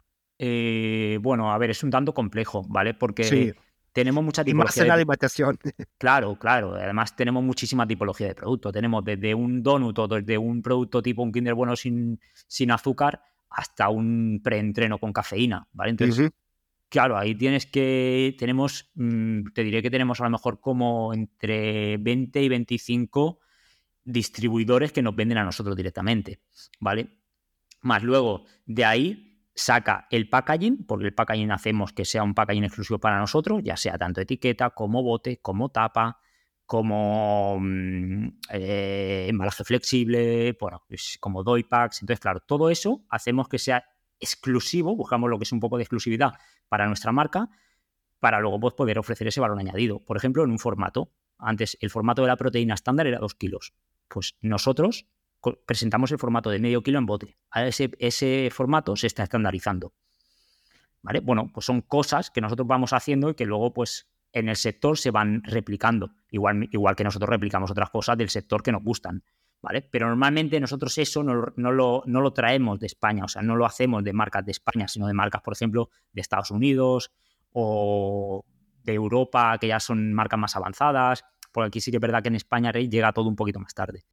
[0.43, 2.95] Eh, bueno, a ver, es un tanto complejo, ¿vale?
[2.95, 3.53] Porque
[3.93, 4.83] tenemos mucha tipología.
[4.83, 5.57] Y más en alimentación.
[5.97, 6.75] Claro, claro.
[6.75, 8.71] Además, tenemos muchísima tipología de producto.
[8.71, 13.21] Tenemos desde un donut o desde un producto tipo un Kinder Bueno sin, sin azúcar
[13.49, 15.91] hasta un preentreno con cafeína, ¿vale?
[15.91, 16.31] Entonces,
[16.89, 18.35] claro, ahí tienes que.
[18.39, 23.39] Tenemos, mm, te diré que tenemos a lo mejor como entre 20 y 25
[24.03, 26.39] distribuidores que nos venden a nosotros directamente,
[26.79, 27.09] ¿vale?
[27.81, 29.30] Más luego, de ahí
[29.61, 33.77] saca el packaging, porque el packaging hacemos que sea un packaging exclusivo para nosotros, ya
[33.77, 36.19] sea tanto etiqueta como bote, como tapa,
[36.65, 40.83] como mm, eh, embalaje flexible, bueno,
[41.19, 42.01] como doy packs.
[42.01, 43.85] Entonces, claro, todo eso hacemos que sea
[44.19, 46.33] exclusivo, buscamos lo que es un poco de exclusividad
[46.67, 47.49] para nuestra marca,
[48.19, 49.99] para luego pues, poder ofrecer ese valor añadido.
[49.99, 51.11] Por ejemplo, en un formato.
[51.37, 53.73] Antes el formato de la proteína estándar era 2 kilos.
[54.07, 55.07] Pues nosotros
[55.65, 57.37] presentamos el formato de medio kilo en bote.
[57.55, 59.93] ese, ese formato se está estandarizando.
[61.01, 61.19] ¿Vale?
[61.19, 64.97] Bueno, pues son cosas que nosotros vamos haciendo y que luego, pues, en el sector
[64.97, 66.11] se van replicando.
[66.29, 69.23] Igual, igual que nosotros replicamos otras cosas del sector que nos gustan.
[69.61, 69.83] ¿Vale?
[69.83, 73.67] Pero normalmente nosotros eso no, lo, no lo traemos de España, o sea, no lo
[73.67, 77.11] hacemos de marcas de España, sino de marcas, por ejemplo, de Estados Unidos
[77.51, 78.43] o
[78.83, 81.23] de Europa, que ya son marcas más avanzadas.
[81.51, 84.03] Por aquí sí que es verdad que en España llega todo un poquito más tarde.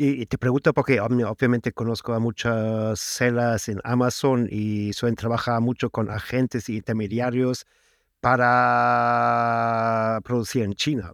[0.00, 5.90] Y, te pregunto porque obviamente conozco a muchas celas en Amazon y suelen trabajar mucho
[5.90, 7.66] con agentes y intermediarios
[8.20, 8.60] para
[10.22, 11.12] producir en China.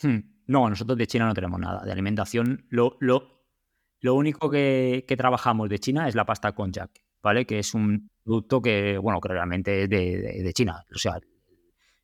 [0.00, 1.84] Hmm, no, nosotros de China no tenemos nada.
[1.84, 3.44] De alimentación, lo, lo,
[3.98, 7.44] lo único que, trabajamos de China es la pasta con Jack, ¿vale?
[7.44, 10.80] Que es un producto que, bueno, que realmente es de, de China.
[10.94, 11.18] O sea,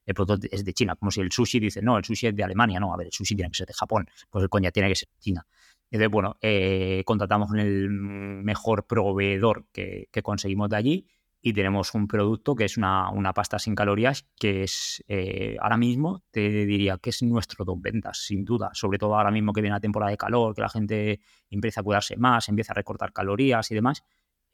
[0.05, 0.97] el producto es de China.
[0.97, 2.81] Como si el sushi dice, no, el sushi es de Alemania.
[2.81, 4.09] No, a ver, el sushi tiene que ser de Japón.
[4.29, 5.47] Pues el coña tiene que ser de China.
[5.93, 11.07] Entonces, bueno, eh, contratamos con el mejor proveedor que, conseguimos de allí
[11.43, 16.23] y tenemos un producto que es una, pasta sin calorías que es eh, ahora mismo
[16.31, 19.75] te diría que es nuestro top ventas, sin duda, sobre todo ahora mismo que viene
[19.75, 23.71] la temporada de calor, que la gente empieza a cuidarse más, empieza a recortar calorías
[23.71, 24.03] y demás,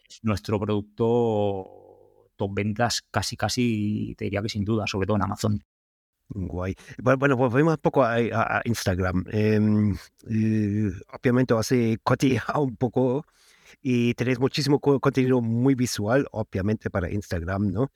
[0.08, 5.22] es nuestro producto top ventas casi casi te diría que sin duda, sobre todo en
[5.22, 5.64] Amazon.
[6.28, 6.74] Guay.
[7.02, 9.24] Bueno, volvemos un poco a, Instagram.
[9.30, 9.96] Em,
[10.30, 13.24] eh, obviamente hace cotilleado un poco
[13.82, 17.90] y tenéis muchísimo contenido muy visual, obviamente para Instagram, ¿no?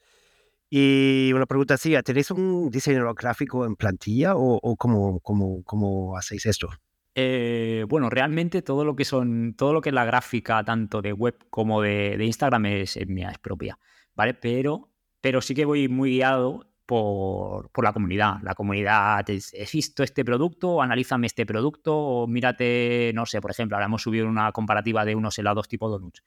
[0.69, 6.47] Y una pregunta así, ¿tenéis un diseñador gráfico en plantilla o, cómo, cómo, cómo, hacéis
[6.47, 6.69] esto?
[7.13, 11.13] Eh, bueno, realmente todo lo que son, todo lo que es la gráfica, tanto de
[11.13, 13.77] web como de, Instagram, es, es, mía, es propia,
[14.15, 14.33] ¿vale?
[14.33, 14.89] Pero,
[15.21, 18.35] pero sí que voy muy guiado por, la comunidad.
[18.43, 23.77] La comunidad, he visto este producto, analízame este producto, o mírate, no sé, por ejemplo,
[23.77, 26.23] ahora hemos subido una comparativa de unos helados tipo donuts.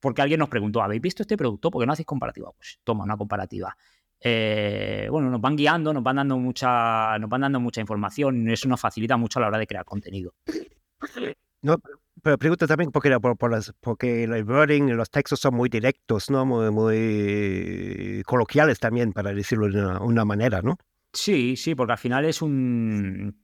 [0.00, 1.70] porque alguien nos preguntó, ¿habéis visto este producto?
[1.70, 2.50] ¿Por qué no hacéis comparativa?
[2.56, 3.76] Pues toma una comparativa.
[4.22, 8.52] Eh, bueno, nos van guiando, nos van dando mucha, nos van dando mucha información y
[8.52, 10.34] eso nos facilita mucho a la hora de crear contenido.
[11.62, 11.76] No,
[12.22, 13.36] pero pregunto también porque, por,
[13.80, 16.44] porque el wording, los textos son muy directos, ¿no?
[16.46, 20.76] Muy, muy coloquiales también, para decirlo de una, manera, ¿no?
[21.12, 23.36] Sí, sí, porque al final es un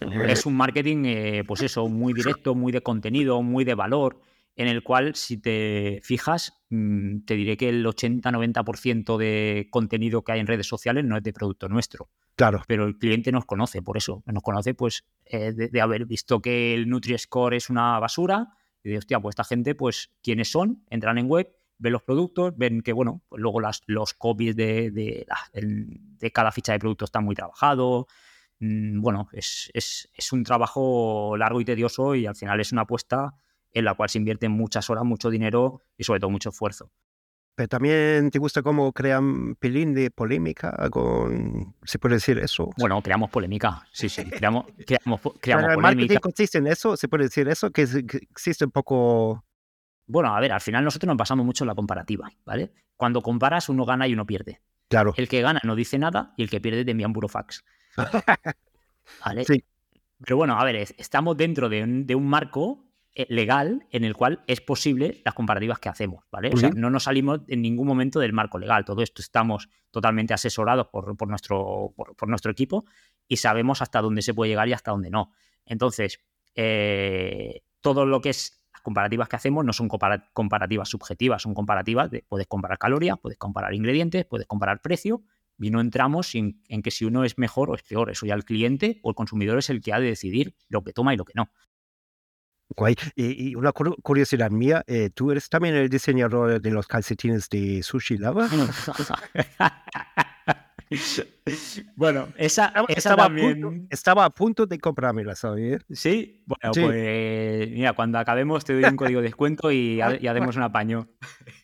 [0.00, 4.20] es un marketing, eh, pues eso, muy directo, muy de contenido, muy de valor,
[4.56, 10.32] en el cual, si te fijas, mm, te diré que el 80-90% de contenido que
[10.32, 12.08] hay en redes sociales no es de producto nuestro.
[12.36, 12.62] Claro.
[12.66, 14.22] Pero el cliente nos conoce, por eso.
[14.26, 18.48] Nos conoce, pues, eh, de, haber visto que el Nutri-Score es una basura.
[18.82, 20.84] Y de, hostia, pues esta gente, pues, ¿quiénes son?
[20.90, 24.90] Entran en web, ven los productos, ven que, bueno, pues luego las, los copies de,
[24.90, 28.06] de, de, cada ficha de producto están muy trabajados.
[28.60, 32.82] Mm, bueno, es, es, es un trabajo largo y tedioso y al final es una
[32.82, 33.34] apuesta
[33.72, 36.90] en la cual se invierte muchas horas, mucho dinero y sobre todo mucho esfuerzo.
[37.54, 42.70] Pero también te gusta cómo crean pelín de polémica con, ¿se puede decir eso?
[42.78, 46.20] Bueno, creamos polémica, sí, sí, creamos, creamos, creamos ¿El polémica.
[46.20, 46.96] consiste en eso?
[46.96, 47.70] ¿Se puede decir eso?
[47.70, 49.44] Que, existe un poco...
[50.06, 52.72] Bueno, a ver, al final nosotros nos basamos mucho en la comparativa, ¿vale?
[52.96, 54.60] Cuando comparas, uno gana y uno pierde.
[54.88, 55.12] Claro.
[55.16, 57.64] El que gana no dice nada y el que pierde te envía un burofax.
[59.24, 59.44] ¿Vale?
[59.44, 59.64] Sí.
[60.24, 62.84] Pero bueno, a ver, estamos dentro de de un marco
[63.14, 66.50] legal en el cual es posible las comparativas que hacemos, ¿vale?
[66.52, 68.84] O sea, no nos salimos en ningún momento del marco legal.
[68.84, 72.86] Todo esto estamos totalmente asesorados por, nuestro, por, nuestro equipo
[73.28, 75.32] y sabemos hasta dónde se puede llegar y hasta dónde no.
[75.66, 76.20] Entonces,
[76.54, 82.10] eh, todo lo que es las comparativas que hacemos no son comparativas subjetivas, son comparativas
[82.10, 85.22] de puedes comparar calorías, puedes comparar ingredientes, puedes comparar precio
[85.58, 88.10] y no entramos en, en que si uno es mejor o es peor.
[88.10, 90.94] Eso ya el cliente o el consumidor es el que ha de decidir lo que
[90.94, 91.50] toma y lo que no.
[92.76, 92.96] Guay.
[93.14, 98.18] Y, una curiosidad mía, eh, ¿tú eres también el diseñador de los calcetines de Sushi
[98.18, 98.48] Lava?
[101.96, 103.50] bueno, esa, estaba, también...
[103.50, 105.82] a punto, estaba a punto de comprármela, ¿sabes?
[105.90, 110.56] Sí, bueno, pues mira, cuando acabemos te doy un código de descuento y, y haremos
[110.56, 111.08] un apaño.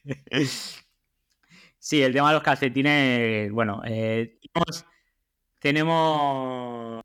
[1.78, 4.38] sí, el tema de los calcetines, bueno, eh,
[5.60, 7.02] tenemos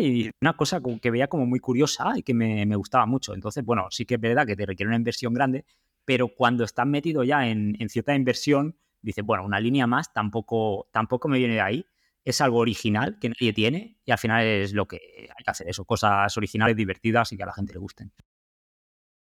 [0.00, 3.34] y una cosa que veía como muy curiosa y que me, gustaba mucho.
[3.34, 5.64] Entonces, bueno, sí que es verdad que te requiere una inversión grande,
[6.04, 11.28] pero cuando estás metido ya en, cierta inversión, dices, bueno, una línea más tampoco, tampoco
[11.28, 11.86] me viene de ahí.
[12.24, 14.98] Es algo original que nadie tiene y al final es lo que
[15.36, 18.12] hay que hacer, eso, cosas originales, divertidas y que a la gente le gusten.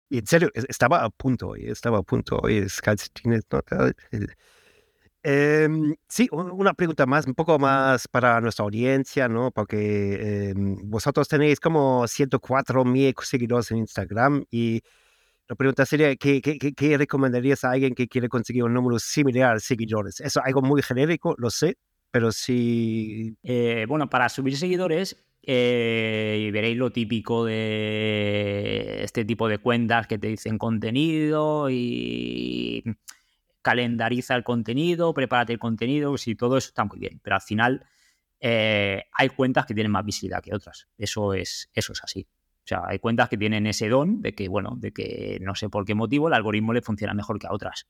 [0.08, 3.60] Y en serio, estaba a punto, estaba a punto, oye, calcetines, ¿no?
[5.26, 9.50] Em, sí, una pregunta más, un poco más para nuestra audiencia, ¿no?
[9.50, 14.82] Porque em, vosotros tenéis como 104 mil seguidores en Instagram y
[15.48, 19.54] la pregunta sería, ¿qué, qué, qué, recomendarías a alguien que quiere conseguir un número similar
[19.54, 20.20] de seguidores?
[20.20, 21.76] Eso es algo muy genérico, lo sé,
[22.10, 23.34] pero sí...
[23.42, 30.18] Eh, bueno, para subir seguidores eh, veréis lo típico de este tipo de cuentas que
[30.18, 32.84] te dicen contenido y
[33.64, 37.84] calendariza el contenido, prepárate el contenido, si todo eso está muy bien, pero al final
[38.38, 40.86] eh, hay cuentas que tienen más visibilidad que otras.
[40.98, 42.28] Eso es, eso es así.
[42.30, 45.68] O sea, hay cuentas que tienen ese don de que, bueno, de que no sé
[45.70, 47.86] por qué motivo el algoritmo le funciona mejor que a otras.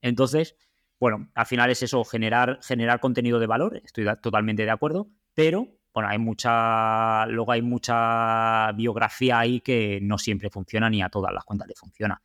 [0.00, 0.56] Entonces,
[1.00, 5.68] bueno, al final es eso, generar, generar contenido de valor, estoy totalmente de acuerdo, pero
[5.92, 11.32] bueno, hay mucha, luego hay mucha biografía ahí que no siempre funciona ni a todas
[11.32, 12.22] las cuentas le funciona.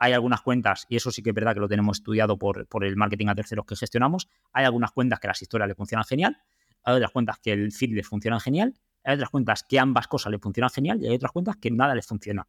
[0.00, 2.84] Hay algunas cuentas, y eso sí que es verdad que lo tenemos estudiado por, por
[2.84, 6.38] el marketing a terceros que gestionamos, hay algunas cuentas que las historias le funcionan genial,
[6.82, 10.32] hay otras cuentas que el feed le funciona genial, hay otras cuentas que ambas cosas
[10.32, 12.48] le funcionan genial y hay otras cuentas que nada les funciona.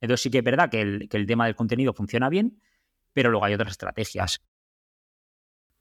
[0.00, 2.60] Entonces sí que es verdad que el, que el tema del contenido funciona bien,
[3.12, 4.40] pero luego hay otras estrategias.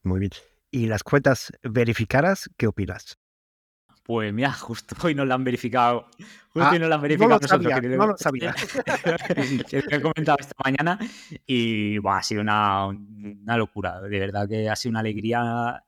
[0.03, 0.31] Muy bien.
[0.71, 3.17] ¿Y las cuentas verificadas, qué opinas?
[4.09, 6.07] Pues mira, justo hoy nos la han verificado.
[6.51, 8.55] Justo hoy nos la han verificado no lo sabía, no lo sabía.
[9.69, 10.97] que he comentado esta mañana
[11.45, 14.01] y bueno, ha sido una, una, locura.
[14.01, 15.83] De verdad que ha sido una alegría.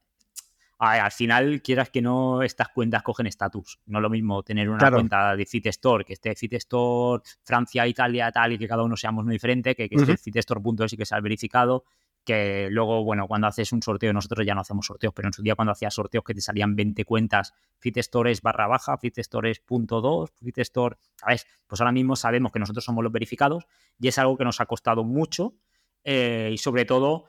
[0.78, 3.80] al final, quieras que no, estas cuentas cogen estatus.
[3.88, 8.52] No es lo mismo tener una cuenta de Citestore, que esté Citestore, Francia, Italia, tal,
[8.52, 11.86] y que cada uno seamos muy diferente, que, que esté Citestore.es y que sea verificado
[12.24, 15.42] que luego, bueno, cuando haces un sorteo, nosotros ya no hacemos sorteos, pero en su
[15.42, 21.48] día cuando hacías sorteos que te salían 20 cuentas, Fitstores barra baja, Fitstores.2, Fitstore, ¿sabes?
[21.68, 23.66] Pues ahora mismo sabemos que nosotros somos los verificados
[24.00, 25.56] y es algo que nos ha costado mucho
[26.04, 27.26] eh, y sobre todo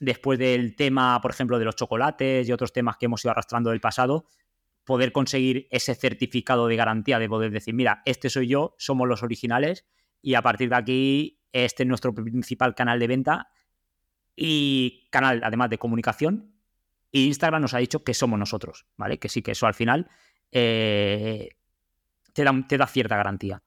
[0.00, 3.70] después del tema, por ejemplo, de los chocolates y otros temas que hemos ido arrastrando
[3.70, 4.26] del pasado,
[4.84, 9.22] poder conseguir ese certificado de garantía de poder decir, mira, este soy yo, somos los
[9.22, 9.86] originales
[10.20, 13.48] y a partir de aquí este es nuestro principal canal de venta
[14.36, 16.54] y canal, además de comunicación.
[17.10, 19.18] Y Instagram nos ha dicho que somos nosotros, ¿vale?
[19.18, 20.08] Que sí, que eso al final
[20.50, 21.50] eh,
[22.32, 23.62] te, da, te da cierta garantía.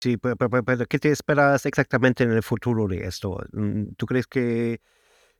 [0.00, 0.36] Sí, pero,
[0.88, 3.38] ¿qué te esperas exactamente en el futuro de esto?
[3.52, 4.80] Mm, ¿Tú crees que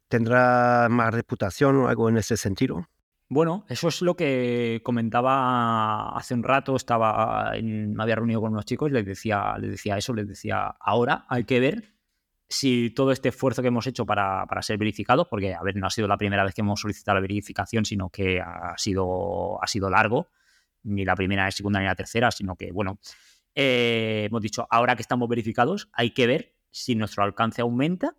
[0.06, 2.86] tendrá más reputación o algo en ese sentido?
[3.28, 6.76] Bueno, eso es lo que comentaba hace un rato.
[6.76, 10.28] Estaba en, me había reunido con unos chicos y les decía, les decía eso, les
[10.28, 11.94] decía, ahora hay que ver
[12.52, 15.90] si todo este esfuerzo que hemos hecho para, ser verificados, porque, a ver, no ha
[15.90, 19.88] sido la primera vez que hemos solicitado la verificación, sino que ha sido, ha sido
[19.88, 20.28] largo,
[20.82, 22.98] ni la primera, ni la segunda, ni la tercera, sino que, bueno,
[23.54, 28.16] eh, hemos dicho, ahora que estamos verificados, hay que ver si nuestro alcance aumenta,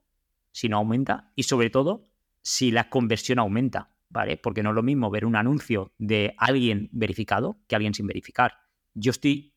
[0.52, 2.10] si no aumenta, y sobre todo,
[2.42, 4.38] si la conversión aumenta, ¿vale?
[4.38, 8.54] Porque no es lo mismo ver un anuncio de alguien verificado que alguien sin verificar.
[8.96, 9.56] Yo estoy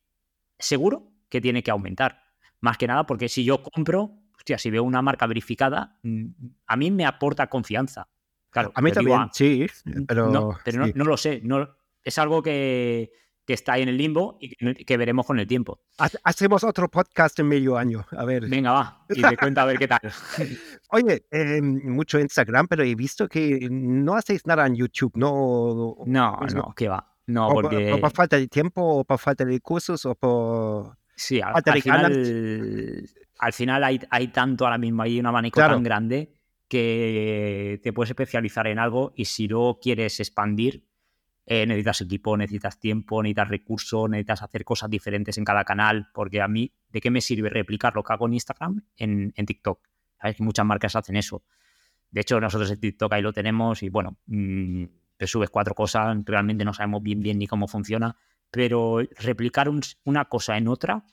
[0.58, 2.24] seguro que tiene que aumentar.
[2.60, 6.26] Más que nada porque si yo compro, hostia, si veo una marca verificada, mm,
[6.66, 8.08] a mí me aporta confianza.
[8.50, 9.66] Claro, a mí también, ah, sí,
[10.06, 13.12] pero, no, pero No, lo sé, no, es algo que,
[13.46, 15.82] está ahí en el limbo y que, veremos con el tiempo.
[16.24, 18.48] Hacemos otro podcast en medio año, a ver.
[18.48, 20.00] Venga, va, y te cuenta a ver qué tal.
[20.90, 25.96] Oye, eh, mucho Instagram, pero he visto que no hacéis nada en YouTube, ¿no?
[26.06, 27.12] No, no, ¿qué va?
[27.26, 27.98] No, porque...
[28.00, 30.96] por, falta de tiempo, o por falta de cursos, o por...
[31.14, 36.32] Sí, al, final, al final hay, hay, tanto ahora mismo, hay un abanico tan grande
[36.68, 40.84] que te puedes especializar en algo y si no quieres expandir,
[41.48, 46.40] eh, necesitas equipo, necesitas tiempo, necesitas recursos, necesitas hacer cosas diferentes en cada canal, porque
[46.40, 49.78] a mí, ¿de qué me sirve replicar lo que hago en Instagram en, en TikTok?
[50.20, 51.44] Sabes que muchas marcas hacen eso.
[52.10, 54.84] De hecho, nosotros en TikTok ahí lo tenemos y bueno, mm,
[55.16, 58.16] te subes cuatro cosas, realmente no sabemos bien bien ni cómo funciona,
[58.50, 59.70] pero replicar
[60.04, 61.04] una cosa en otra,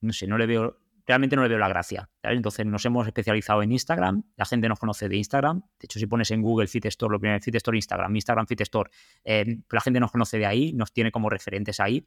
[0.00, 2.08] no sé, no le veo, realmente no le veo la gracia.
[2.22, 6.06] Entonces nos hemos especializado en Instagram, la gente nos conoce de Instagram, de hecho si
[6.06, 8.90] pones en Google Fitstore, lo primero Fitstore Instagram, Instagram Fitstore,
[9.24, 12.06] eh, la gente nos conoce de ahí, nos tiene como referentes ahí.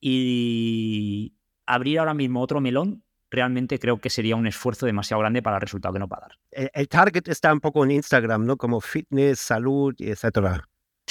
[0.00, 1.34] Y
[1.66, 5.60] abrir ahora mismo otro melón realmente creo que sería un esfuerzo demasiado grande para el
[5.60, 6.70] resultado que no va a dar.
[6.72, 8.56] El, target está un poco en Instagram, ¿no?
[8.56, 10.68] Como fitness, salud, etcétera.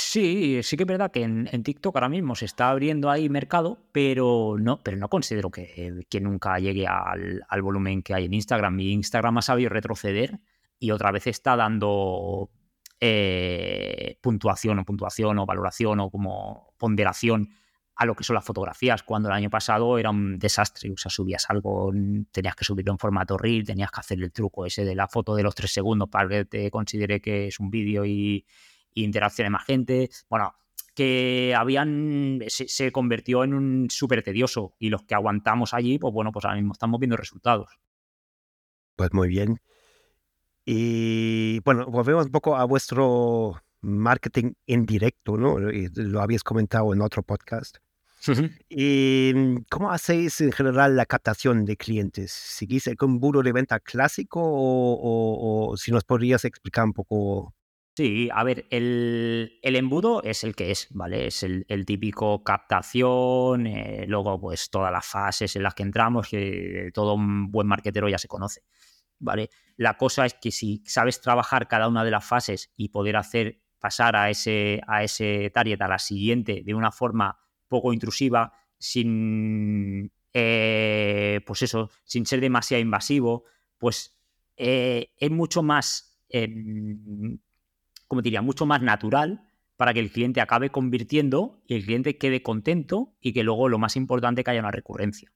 [0.10, 3.78] Sí, sí que es verdad que en, TikTok ahora mismo se está abriendo ahí mercado,
[3.92, 8.74] pero no, pero no considero que, que nunca llegue al, volumen que hay en Instagram.
[8.74, 10.40] Mi Instagram ha sabido retroceder
[10.80, 12.50] y otra vez está dando
[13.02, 17.50] eh, puntuación o puntuación o valoración o como ponderación
[17.98, 20.90] a lo que son las fotografías, cuando el año pasado era un desastre.
[20.90, 21.92] O sea, subías algo,
[22.32, 25.36] tenías que subirlo en formato reel, tenías que hacer el truco ese de la foto
[25.36, 28.46] de los tres segundos para que te considere que es un vídeo y,
[29.04, 30.10] interacción de más gente.
[30.30, 30.54] Bueno,
[30.98, 36.32] que habían se, convirtió en un súper tedioso y los que aguantamos allí, pues bueno,
[36.32, 37.70] pues ahora mismo estamos viendo resultados.
[38.96, 39.62] Pues muy bien.
[40.66, 45.60] Y bueno, volvemos un poco a vuestro marketing en directo, ¿no?
[45.60, 47.78] Lo habéis comentado en otro podcast.
[48.68, 52.32] ¿Y cómo hacéis en general la captación de clientes?
[52.32, 57.54] ¿Seguís el embudo de venta clásico o, o si nos podrías explicar un poco
[57.98, 61.26] Sí, a ver, el, embudo es el que es, ¿vale?
[61.26, 66.92] Es el, típico captación, eh, luego pues todas las fases en las que entramos, que
[66.94, 68.62] todo un buen marquetero ya se conoce,
[69.18, 69.50] ¿vale?
[69.78, 73.64] La cosa es que si sabes trabajar cada una de las fases y poder hacer
[73.80, 80.12] pasar a ese, a ese target a la siguiente de una forma poco intrusiva, sin,
[80.34, 83.46] eh, pues eso, sin ser demasiado invasivo,
[83.80, 84.16] pues
[84.56, 86.20] eh, es mucho más
[88.08, 89.44] como diría, mucho más natural
[89.76, 93.78] para que el cliente acabe convirtiendo y el cliente quede contento y que luego lo
[93.78, 95.32] más importante que haya una recurrencia.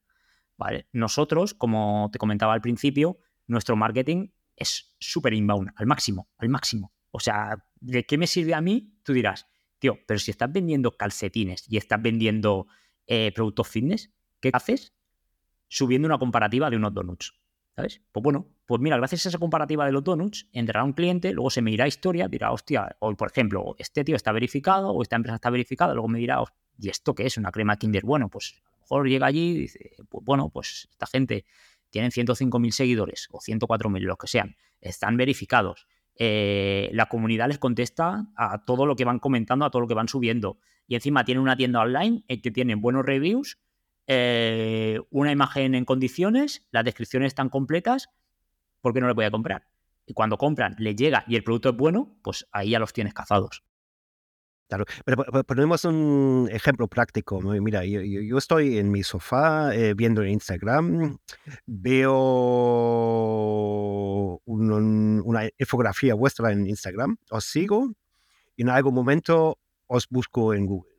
[0.62, 0.88] ¿vale?
[0.92, 3.18] Nosotros, como te comentaba al principio,
[3.48, 6.94] nuestro marketing es súper inbound, al máximo, al máximo.
[7.10, 8.94] O sea, ¿de qué me sirve a mí?
[9.04, 9.48] Tú dirás,
[9.80, 12.68] tío, pero si estás vendiendo calcetines y estás vendiendo
[13.08, 14.94] eh, productos fitness, ¿qué haces?
[15.68, 17.41] Subiendo una comparativa de unos donuts.
[17.82, 18.02] ¿Sabes?
[18.12, 21.50] Pues bueno, pues mira, gracias a esa comparativa de los donuts, entrará un cliente, luego
[21.50, 25.16] se me irá historia, dirá, hostia, o por ejemplo, este tío está verificado o esta
[25.16, 26.44] empresa está verificada, luego me dirá,
[26.78, 27.38] ¿y esto qué es?
[27.38, 28.04] ¿Una crema Kinder?
[28.04, 31.46] Bueno, pues a lo mejor llega allí y dice, pues bueno, pues esta gente
[31.90, 35.88] tienen 105.000 seguidores o 104.000, los que sean, están verificados.
[36.16, 39.96] Eh, la comunidad les contesta a todo lo que van comentando, a todo lo que
[39.96, 40.60] van subiendo.
[40.88, 43.58] Y encima tienen una tienda online en que tienen buenos reviews,
[44.14, 48.10] eh, una imagen en condiciones, las descripciones están completas,
[48.82, 49.70] ¿por qué no le voy a comprar?
[50.06, 53.14] Y cuando compran, le llega y el producto es bueno, pues ahí ya los tienes
[53.14, 53.64] cazados.
[54.68, 57.40] Claro, pero ponemos un ejemplo práctico.
[57.40, 61.18] Mira, yo, estoy en mi sofá eh, viendo Instagram,
[61.66, 62.12] veo
[64.46, 67.94] una infografía vuestra en Instagram, os sigo
[68.58, 69.58] y en algún momento
[69.88, 70.91] os busco en Google.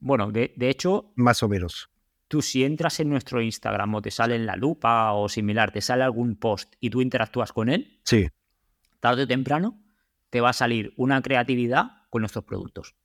[0.00, 1.12] Bueno, de, de hecho...
[1.16, 1.90] Más o menos.
[2.28, 5.80] Tú si entras en nuestro Instagram o te sale en la lupa o similar, te
[5.80, 8.28] sale algún post y tú interactúas con él, sí.
[9.00, 9.80] tarde o temprano
[10.30, 12.96] te va a salir una creatividad con nuestros productos.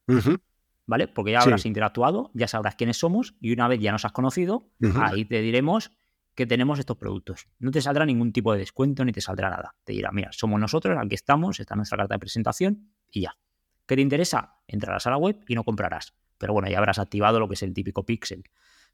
[0.88, 1.07] ¿Vale?
[1.07, 4.72] Porque ya habrás interactuado, ya sabrás quiénes somos y una vez ya nos has conocido,
[4.95, 5.91] ahí te diremos
[6.34, 7.47] que tenemos estos productos.
[7.60, 9.76] No te saldrá ningún tipo de descuento ni te saldrá nada.
[9.84, 13.38] Te dirá, mira, somos nosotros, aquí estamos, está nuestra carta de presentación y ya.
[13.86, 14.55] ¿Qué te interesa?
[14.66, 16.16] Entrarás a la web y no comprarás.
[16.40, 18.44] Pero bueno, ya habrás activado lo que es el típico pixel.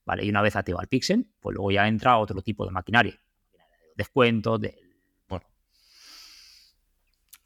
[0.03, 0.25] ¿Vale?
[0.25, 3.17] Y una vez activado el pixel, pues luego ya entra otro tipo de maquinaria.
[3.95, 4.77] Descuentos, de,
[5.29, 5.45] bueno,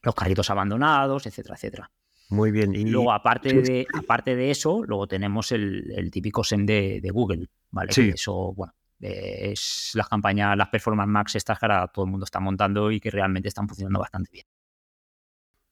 [0.01, 1.91] los carritos abandonados, etcétera, etcétera.
[2.29, 2.75] Muy bien.
[2.75, 7.91] Y luego, aparte de, aparte de eso, luego tenemos el, típico SEM de, Google, ¿vale?
[7.91, 8.11] Sí.
[8.13, 12.39] eso, bueno, es las campañas, las Performance Max estas que ahora todo el mundo está
[12.39, 14.45] montando y que realmente están funcionando bastante bien.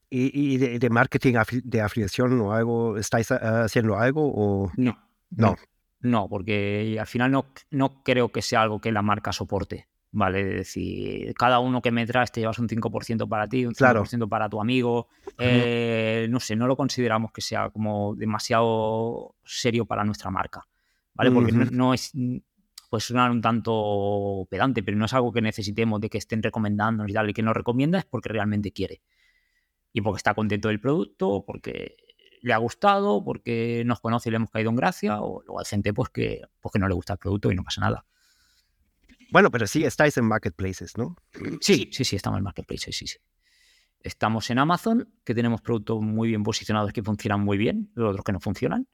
[0.10, 4.72] ¿Y, de, marketing de afiliación o algo, estáis ah, haciendo algo o...?
[4.78, 4.98] No.
[5.32, 5.56] No.
[6.00, 9.88] No, porque al final no, no creo que sea algo que la marca soporte.
[10.12, 10.42] ¿vale?
[10.42, 14.28] Es decir, cada uno que me traes te llevas un 5% para ti, un 5%
[14.28, 15.08] para tu amigo.
[15.38, 20.68] Eh, no sé, no lo consideramos que sea como demasiado serio para nuestra marca,
[21.14, 21.32] ¿vale?
[21.32, 22.14] Porque no, es,
[22.90, 27.12] pues sonar un tanto pedante, pero no es algo que necesitemos de que estén recomendándonos
[27.12, 27.28] y tal.
[27.28, 29.02] El que nos recomienda es porque realmente quiere.
[29.94, 31.98] Y porque está contento del producto, porque
[32.42, 35.66] le ha gustado, porque nos conoce y le hemos caído en gracia, o luego hay
[35.66, 38.06] gente pues que, pues que no le gusta el producto y no pasa nada.
[39.32, 41.16] Bueno, pero sí estáis en marketplaces, ¿no?
[41.60, 43.18] Sí, sí, sí, estamos en marketplaces, sí, sí.
[44.00, 48.24] Estamos en Amazon, que tenemos productos muy bien posicionados que funcionan muy bien, los otros
[48.24, 48.88] que no funcionan.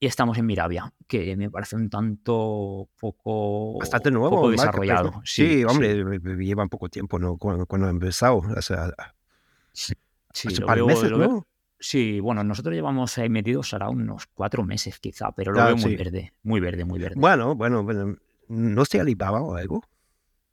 [0.00, 5.20] Y estamos en Miravia, que me parece un tanto poco, Bastante nuevo, poco desarrollado.
[5.24, 7.36] Sí, hombre, lleva llevan poco tiempo ¿no?
[7.36, 8.36] cuando, cuando empezado.
[8.38, 8.92] O sea,
[9.72, 9.94] sí,
[10.38, 11.46] sí lo meses, ¿no?
[11.80, 15.94] Sí, bueno, nosotros llevamos ahí metidos ahora unos cuatro meses quizá, pero lo veo muy
[15.94, 17.14] verde, muy verde, muy verde.
[17.16, 18.16] Bueno, bueno, bueno,
[18.48, 19.82] ¿No sé Alibaba o algo?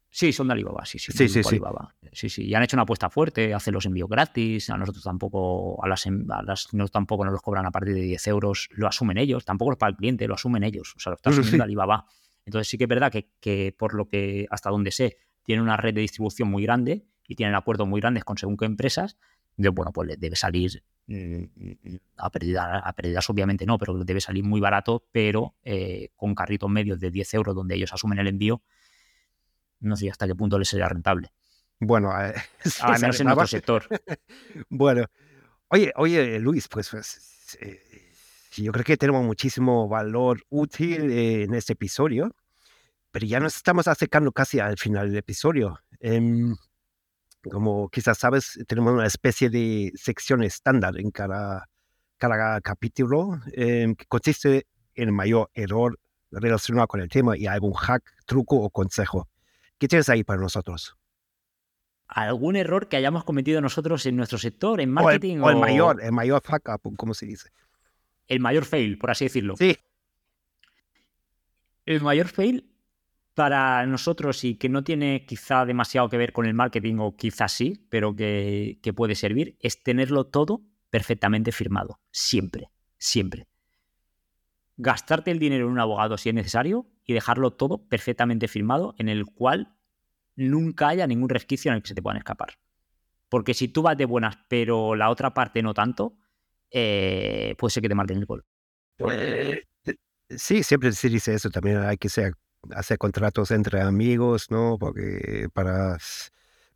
[0.09, 1.11] Sí, son de Alibaba, sí, sí.
[1.11, 1.59] Sí, sí, sí.
[2.13, 2.45] sí, sí.
[2.45, 6.05] Y han hecho una apuesta fuerte, hacen los envíos gratis, a nosotros tampoco, a las,
[6.07, 9.43] a las no, tampoco nos los cobran a partir de 10 euros, lo asumen ellos,
[9.43, 12.05] tampoco es para el cliente, lo asumen ellos, o sea, lo está asumiendo Alibaba.
[12.45, 15.75] Entonces sí que es verdad que, que, por lo que, hasta donde sé, tiene una
[15.75, 19.17] red de distribución muy grande y tienen acuerdos muy grandes con según qué empresas,
[19.57, 21.43] de, bueno, pues le debe salir mm,
[22.17, 26.69] a pérdidas, a pérdidas obviamente no, pero debe salir muy barato, pero eh, con carritos
[26.69, 28.61] medios de 10 euros donde ellos asumen el envío,
[29.79, 31.31] no sé hasta qué punto les sería rentable.
[31.79, 32.33] Bueno, eh,
[32.81, 33.87] al menos en nuestro sector.
[34.69, 35.05] bueno,
[35.69, 38.11] oye, oye, Luis, pues, pues eh,
[38.57, 42.33] yo creo que tenemos muchísimo valor útil en este episodio,
[43.11, 45.79] pero ya nos estamos acercando casi al final del episodio.
[47.51, 51.69] Como quizás sabes, tenemos una especie de sección estándar en cada,
[52.17, 55.99] cada capítulo em, que consiste en el mayor error
[56.31, 59.29] relacionado con el tema y algún hack, truco o consejo.
[59.77, 60.95] ¿Qué tienes ahí para nosotros?
[62.07, 65.39] ¿Algún error que hayamos cometido nosotros en nuestro sector, en marketing?
[65.39, 67.49] O el, mayor, el mayor fuck up, ¿cómo se dice?
[68.27, 69.55] El mayor fail, por así decirlo.
[69.57, 69.77] Sí.
[71.85, 72.74] El mayor fail
[73.35, 77.49] para nosotros y que no tiene quizá demasiado que ver con el marketing o quizá
[77.49, 81.99] sí, pero que, puede servir, es tenerlo todo perfectamente firmado.
[82.11, 83.47] Siempre, siempre.
[84.77, 89.09] Gastarte el dinero en un abogado si es necesario y dejarlo todo perfectamente firmado en
[89.09, 89.75] el cual
[90.37, 92.57] nunca haya ningún resquicio en el que se te puedan escapar.
[93.27, 96.17] Porque si tú vas de buenas, pero la otra parte no tanto,
[96.71, 98.45] eh, puede ser que te marquen el gol.
[98.97, 99.59] Pues,
[100.29, 101.79] sí, siempre se dice eso también.
[101.79, 102.33] Hay que ser
[102.73, 104.77] hacer contratos entre amigos, ¿no?
[104.79, 105.97] Porque para,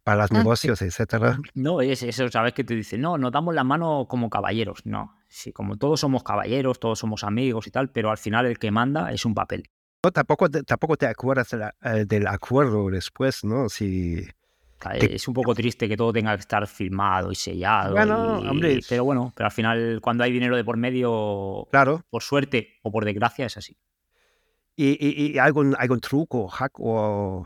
[0.04, 1.38] para los ah, negocios, etcétera.
[1.54, 2.54] No, es eso, ¿sabes?
[2.54, 4.86] Que te dicen, no, nos damos la mano como caballeros.
[4.86, 8.60] No, sí, como todos somos caballeros, todos somos amigos y tal, pero al final el
[8.60, 9.64] que manda es un papel.
[10.04, 13.68] No, tampoco, tampoco te acuerdas eh, del acuerdo después, ¿no?
[13.68, 14.26] Si
[14.94, 17.96] es un poco triste que todo tenga que estar filmado y sellado.
[18.88, 22.02] Pero bueno, pero al final, cuando hay dinero de por medio, claro.
[22.10, 23.78] por suerte o por desgracia, es así.
[24.82, 27.46] ¿Y, y, algún, algún truco, hack o.?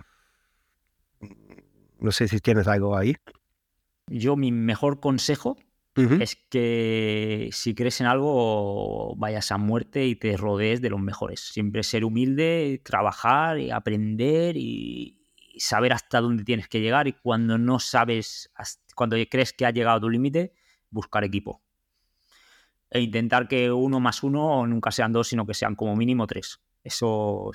[1.99, 3.15] No sé si tienes algo ahí.
[4.05, 5.57] Yo, mi mejor consejo
[5.95, 11.39] es que si crees en algo, vayas a muerte y te rodees de los mejores.
[11.39, 15.19] Siempre ser humilde, trabajar y aprender y,
[15.57, 18.51] saber hasta dónde tienes que llegar y cuando no sabes,
[18.93, 20.53] cuando crees que ha llegado tu límite,
[20.91, 21.63] buscar equipo.
[22.91, 26.59] E intentar que uno más uno nunca sean dos, sino que sean como mínimo tres.
[26.83, 27.51] Eso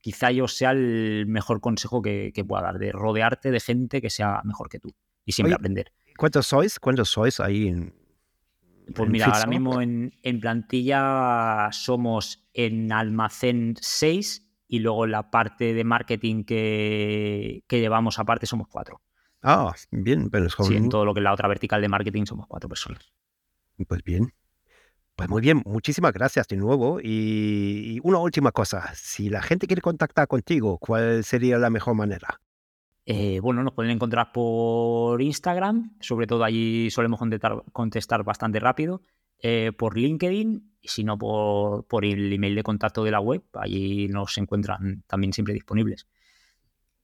[0.00, 4.40] quizá yo sea el mejor consejo que, pueda dar, de rodearte de gente que sea
[4.44, 4.90] mejor que tú
[5.24, 5.92] y siempre aprender.
[6.16, 6.78] ¿Cuántos sois?
[6.78, 7.94] ¿Cuántos sois ahí en,
[8.94, 15.74] pues mira, ahora mismo en, en, plantilla somos en almacén 6 y luego la parte
[15.74, 19.02] de marketing que, llevamos aparte somos cuatro.
[19.42, 22.24] Ah, bien, pero es Sí, en todo lo que es la otra vertical de marketing
[22.24, 23.12] somos cuatro personas.
[23.86, 24.32] Pues bien.
[25.16, 26.98] Pues muy bien, muchísimas gracias de nuevo.
[27.02, 32.40] Y, una última cosa, si la gente quiere contactar contigo, ¿cuál sería la mejor manera?
[33.04, 37.20] Eh, bueno, nos pueden encontrar por Instagram, sobre todo allí solemos
[37.72, 39.02] contestar, bastante rápido,
[39.40, 43.42] eh, por LinkedIn y si no por, por el email de contacto de la web,
[43.54, 46.06] allí nos encuentran también siempre disponibles.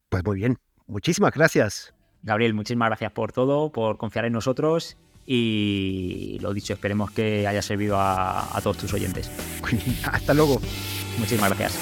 [0.08, 0.56] Pues muy bien,
[0.86, 1.94] muchísimas gracias.
[2.22, 4.96] Gabriel, muchísimas gracias por todo, por confiar en nosotros
[5.30, 9.30] y lo dicho, esperemos que haya servido a, a todos tus oyentes.
[10.04, 10.58] Hasta luego.
[11.18, 11.78] Muchísimas gracias.